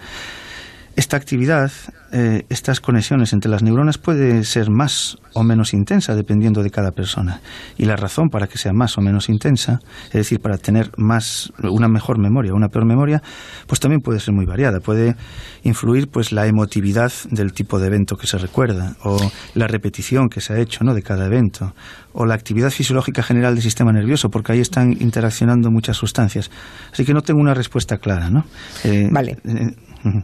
Esta 0.97 1.17
actividad, 1.17 1.73
eh, 2.13 2.45
estas 2.51 2.81
conexiones 2.81 3.33
entre 3.33 3.51
las 3.51 3.65
neuronas 3.65 3.99
puede 3.99 4.45
ser 4.45 4.71
más 4.71 5.19
o 5.33 5.43
menos 5.43 5.75
intensa 5.75 6.15
dependiendo 6.15 6.63
de 6.63 6.71
cada 6.71 6.93
persona. 6.93 7.41
Y 7.77 7.87
la 7.87 7.97
razón 7.97 8.29
para 8.29 8.47
que 8.47 8.59
sea 8.59 8.73
más 8.73 8.97
o 8.97 9.01
menos 9.01 9.29
intensa, 9.29 9.81
es 10.07 10.13
decir, 10.13 10.39
para 10.39 10.57
tener 10.57 10.93
más, 10.97 11.53
una 11.65 11.89
mejor 11.89 12.21
memoria, 12.21 12.53
una 12.55 12.69
peor 12.69 12.87
memoria, 12.87 13.23
pues 13.67 13.81
también 13.81 14.03
puede 14.03 14.21
ser 14.21 14.35
muy 14.35 14.47
variada. 14.47 14.79
Puede 14.79 15.17
influir 15.65 16.07
pues 16.07 16.31
la 16.31 16.47
emotividad 16.47 17.11
del 17.29 17.53
tipo 17.53 17.81
de 17.81 17.89
evento 17.89 18.17
que 18.17 18.29
se 18.29 18.39
recuerda, 18.39 18.95
o 19.03 19.19
la 19.55 19.67
repetición 19.67 20.29
que 20.29 20.41
se 20.41 20.53
ha 20.53 20.61
hecho 20.61 20.85
¿no? 20.85 20.95
de 20.95 21.03
cada 21.03 21.27
evento, 21.27 21.75
o 22.13 22.25
la 22.25 22.35
actividad 22.35 22.71
fisiológica 22.71 23.25
general 23.25 23.55
del 23.55 23.65
sistema 23.65 23.91
nervioso, 23.91 24.29
porque 24.29 24.53
ahí 24.53 24.61
están 24.61 24.93
interaccionando 25.01 25.73
muchas 25.73 25.97
sustancias. 25.97 26.53
Así 26.93 27.05
que 27.05 27.15
no 27.15 27.23
tengo 27.23 27.41
una 27.41 27.55
respuesta 27.55 27.99
clara, 27.99 28.31
¿no? 28.31 28.45
Eh, 28.85 29.09
vale. 29.11 29.39
Eh, 29.45 30.23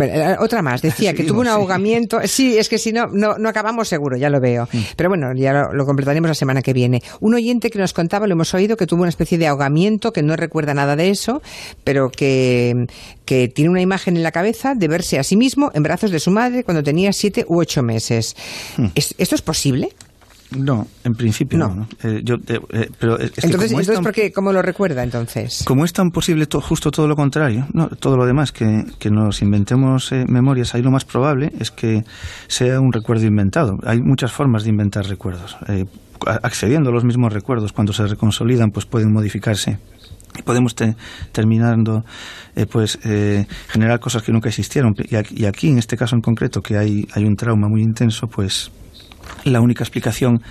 eh, 0.00 0.36
otra 0.38 0.62
más, 0.62 0.82
decía 0.82 1.14
que 1.14 1.24
tuvo 1.24 1.40
un 1.40 1.48
ahogamiento. 1.48 2.20
Sí. 2.24 2.56
es 2.58 2.68
que 2.68 2.78
si 2.78 2.92
no, 2.92 3.06
no, 3.06 3.36
no 3.38 3.48
acabamos 3.48 3.88
seguro, 3.88 4.16
ya 4.16 4.30
lo 4.30 4.40
veo. 4.40 4.68
Mm. 4.72 4.78
Pero 4.96 5.08
bueno, 5.08 5.32
ya 5.34 5.68
lo, 5.72 5.84
completaremos 5.84 6.28
la 6.28 6.34
semana 6.34 6.62
que 6.62 6.72
viene. 6.72 7.02
Un 7.20 7.34
oyente 7.34 7.70
que 7.70 7.78
nos 7.78 7.92
contaba, 7.92 8.26
lo 8.26 8.32
hemos 8.32 8.52
oído, 8.54 8.76
que 8.76 8.86
tuvo 8.86 9.02
una 9.02 9.10
especie 9.10 9.38
de 9.38 9.46
ahogamiento, 9.46 10.12
que 10.12 10.22
no 10.22 10.36
recuerda 10.36 10.74
nada 10.74 10.96
de 10.96 11.10
eso, 11.10 11.42
pero 11.84 12.10
que, 12.10 12.86
que 13.24 13.48
tiene 13.48 13.70
una 13.70 13.82
imagen 13.82 14.16
en 14.16 14.22
la 14.22 14.32
cabeza 14.32 14.74
de 14.74 14.88
verse 14.88 15.18
a 15.18 15.22
sí 15.22 15.36
mismo 15.36 15.70
en 15.74 15.82
brazos 15.82 16.10
de 16.10 16.20
su 16.20 16.30
madre 16.30 16.64
cuando 16.64 16.82
tenía 16.82 17.12
siete 17.12 17.44
u 17.48 17.60
ocho 17.60 17.82
meses. 17.82 18.36
Mm. 18.76 18.86
¿Esto 18.94 19.34
es 19.34 19.42
posible? 19.42 19.90
No, 20.56 20.86
en 21.04 21.14
principio 21.14 21.58
no. 21.58 21.86
Eh, 22.02 22.20
yo, 22.24 22.36
eh, 22.46 22.60
eh, 22.70 22.90
pero 22.98 23.18
entonces, 23.20 23.98
¿por 24.00 24.12
qué? 24.12 24.32
¿Cómo 24.32 24.52
lo 24.52 24.62
recuerda 24.62 25.02
entonces? 25.02 25.64
Como 25.66 25.84
es 25.84 25.92
tan 25.92 26.10
posible 26.10 26.46
justo 26.50 26.90
todo 26.90 27.08
lo 27.08 27.16
contrario, 27.16 27.66
no, 27.72 27.88
todo 27.88 28.16
lo 28.16 28.26
demás, 28.26 28.52
que, 28.52 28.84
que 28.98 29.10
nos 29.10 29.42
inventemos 29.42 30.12
memorias, 30.28 30.74
ahí 30.74 30.82
lo 30.82 30.90
más 30.90 31.04
probable 31.04 31.52
es 31.58 31.70
que 31.70 32.04
sea 32.48 32.80
un 32.80 32.92
recuerdo 32.92 33.26
inventado. 33.26 33.78
Hay 33.84 34.00
muchas 34.00 34.32
formas 34.32 34.64
de 34.64 34.70
inventar 34.70 35.06
recuerdos. 35.06 35.56
accediendo 36.42 36.90
a 36.90 36.92
los 36.92 37.04
mismos 37.04 37.32
recuerdos, 37.32 37.72
cuando 37.72 37.92
se 37.92 38.06
reconsolidan, 38.06 38.70
pues 38.70 38.86
pueden 38.86 39.12
modificarse 39.12 39.78
y 40.38 40.42
podemos 40.42 40.74
terminando 41.32 42.04
pues 42.70 42.98
generar 43.68 44.00
cosas 44.00 44.22
que 44.22 44.32
nunca 44.32 44.48
existieron 44.48 44.94
y 45.08 45.44
aquí, 45.44 45.68
en 45.68 45.78
este 45.78 45.96
caso 45.96 46.16
en 46.16 46.22
concreto 46.22 46.62
que 46.62 46.78
hay 46.78 47.06
hay 47.12 47.24
un 47.24 47.36
trauma 47.36 47.68
muy 47.68 47.82
intenso 47.82 48.28
pues 48.28 48.70
la 49.44 49.60
única 49.60 49.84
explicación 49.84 50.42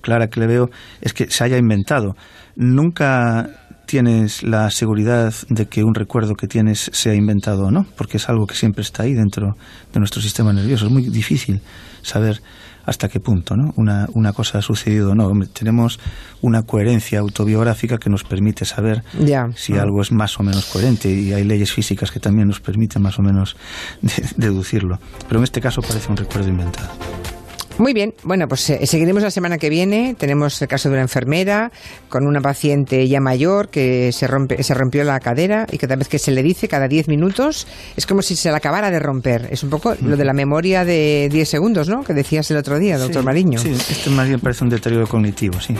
clara 0.00 0.28
que 0.28 0.40
le 0.40 0.46
veo 0.46 0.70
es 1.00 1.12
que 1.12 1.30
se 1.30 1.44
haya 1.44 1.56
inventado. 1.56 2.16
Nunca 2.56 3.48
tienes 3.86 4.42
la 4.42 4.70
seguridad 4.70 5.34
de 5.48 5.66
que 5.66 5.84
un 5.84 5.94
recuerdo 5.94 6.34
que 6.34 6.46
tienes 6.46 6.90
sea 6.92 7.14
inventado 7.14 7.66
o 7.66 7.70
no, 7.70 7.86
porque 7.96 8.16
es 8.18 8.28
algo 8.28 8.46
que 8.46 8.54
siempre 8.54 8.82
está 8.82 9.02
ahí 9.02 9.14
dentro 9.14 9.56
de 9.92 9.98
nuestro 10.00 10.22
sistema 10.22 10.52
nervioso. 10.52 10.86
Es 10.86 10.92
muy 10.92 11.02
difícil 11.08 11.60
saber 12.02 12.40
hasta 12.86 13.08
qué 13.08 13.18
punto 13.18 13.56
¿no? 13.56 13.72
una, 13.76 14.06
una 14.12 14.32
cosa 14.32 14.58
ha 14.58 14.62
sucedido 14.62 15.12
o 15.12 15.14
no. 15.14 15.30
tenemos 15.46 15.98
una 16.42 16.62
coherencia 16.62 17.20
autobiográfica 17.20 17.98
que 17.98 18.10
nos 18.10 18.24
permite 18.24 18.64
saber 18.64 19.02
si 19.56 19.74
algo 19.74 20.02
es 20.02 20.12
más 20.12 20.38
o 20.38 20.42
menos 20.42 20.66
coherente 20.66 21.10
y 21.10 21.32
hay 21.32 21.44
leyes 21.44 21.72
físicas 21.72 22.10
que 22.10 22.20
también 22.20 22.48
nos 22.48 22.60
permiten 22.60 23.00
más 23.00 23.18
o 23.18 23.22
menos 23.22 23.56
deducirlo. 24.36 24.98
Pero 25.28 25.38
en 25.40 25.44
este 25.44 25.60
caso 25.60 25.80
parece 25.80 26.10
un 26.10 26.16
recuerdo 26.16 26.48
inventado. 26.48 26.90
Muy 27.78 27.92
bien, 27.92 28.14
bueno, 28.22 28.46
pues 28.46 28.70
eh, 28.70 28.86
seguiremos 28.86 29.22
la 29.22 29.32
semana 29.32 29.58
que 29.58 29.68
viene. 29.68 30.14
Tenemos 30.16 30.62
el 30.62 30.68
caso 30.68 30.88
de 30.88 30.94
una 30.94 31.02
enfermera 31.02 31.72
con 32.08 32.26
una 32.26 32.40
paciente 32.40 33.08
ya 33.08 33.20
mayor 33.20 33.68
que 33.68 34.12
se, 34.12 34.28
rompe, 34.28 34.62
se 34.62 34.74
rompió 34.74 35.02
la 35.02 35.18
cadera 35.18 35.66
y 35.70 35.78
cada 35.78 35.96
vez 35.96 36.06
que 36.08 36.20
se 36.20 36.30
le 36.30 36.42
dice, 36.44 36.68
cada 36.68 36.86
10 36.86 37.08
minutos, 37.08 37.66
es 37.96 38.06
como 38.06 38.22
si 38.22 38.36
se 38.36 38.50
la 38.50 38.58
acabara 38.58 38.92
de 38.92 39.00
romper. 39.00 39.48
Es 39.50 39.64
un 39.64 39.70
poco 39.70 39.96
lo 40.00 40.16
de 40.16 40.24
la 40.24 40.32
memoria 40.32 40.84
de 40.84 41.28
10 41.32 41.48
segundos, 41.48 41.88
¿no? 41.88 42.04
Que 42.04 42.14
decías 42.14 42.48
el 42.52 42.58
otro 42.58 42.78
día, 42.78 42.96
doctor 42.96 43.24
Mariño. 43.24 43.58
Sí, 43.58 43.70
esto 43.70 44.10
más 44.10 44.28
bien 44.28 44.38
parece 44.38 44.62
un 44.62 44.70
deterioro 44.70 45.08
cognitivo, 45.08 45.60
sí. 45.60 45.74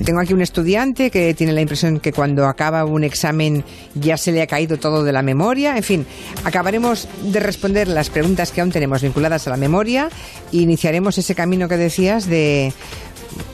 Hmm. 0.00 0.04
Tengo 0.04 0.20
aquí 0.20 0.32
un 0.32 0.42
estudiante 0.42 1.10
que 1.10 1.34
tiene 1.34 1.52
la 1.52 1.60
impresión 1.60 2.00
que 2.00 2.12
cuando 2.12 2.46
acaba 2.46 2.84
un 2.84 3.04
examen 3.04 3.64
ya 3.94 4.16
se 4.16 4.32
le 4.32 4.42
ha 4.42 4.46
caído 4.46 4.78
todo 4.78 5.04
de 5.04 5.12
la 5.12 5.22
memoria. 5.22 5.76
En 5.76 5.82
fin, 5.82 6.06
acabaremos 6.44 7.08
de 7.22 7.40
responder 7.40 7.88
las 7.88 8.10
preguntas 8.10 8.50
que 8.50 8.60
aún 8.60 8.70
tenemos 8.70 9.02
vinculadas 9.02 9.46
a 9.46 9.50
la 9.50 9.56
memoria 9.56 10.08
e 10.52 10.58
iniciaremos 10.58 11.18
ese 11.18 11.34
camino 11.34 11.68
que 11.68 11.76
decías 11.76 12.26
de 12.26 12.72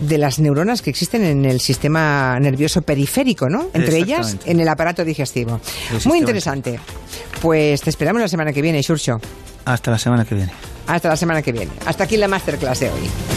de 0.01 0.19
las 0.19 0.39
neuronas 0.39 0.83
que 0.83 0.91
existen 0.91 1.25
en 1.25 1.45
el 1.45 1.61
sistema 1.61 2.39
nervioso 2.41 2.83
periférico, 2.83 3.49
¿no? 3.49 3.69
Entre 3.73 3.99
ellas 3.99 4.37
en 4.45 4.61
el 4.61 4.69
aparato 4.69 5.05
digestivo. 5.05 5.61
Muy 6.05 6.19
interesante. 6.19 6.79
Pues 7.41 7.83
te 7.83 7.91
esperamos 7.91 8.23
la 8.23 8.29
semana 8.29 8.53
que 8.53 8.63
viene, 8.63 8.83
Xurxo. 8.83 9.21
Hasta 9.65 9.91
la 9.91 9.99
semana 9.99 10.25
que 10.25 10.35
viene. 10.35 10.53
Hasta 10.87 11.09
la 11.09 11.17
semana 11.17 11.43
que 11.43 11.53
viene. 11.53 11.71
Hasta 11.87 12.05
aquí 12.05 12.17
la 12.17 12.29
masterclass 12.29 12.81
de 12.81 12.91
hoy. 12.91 13.35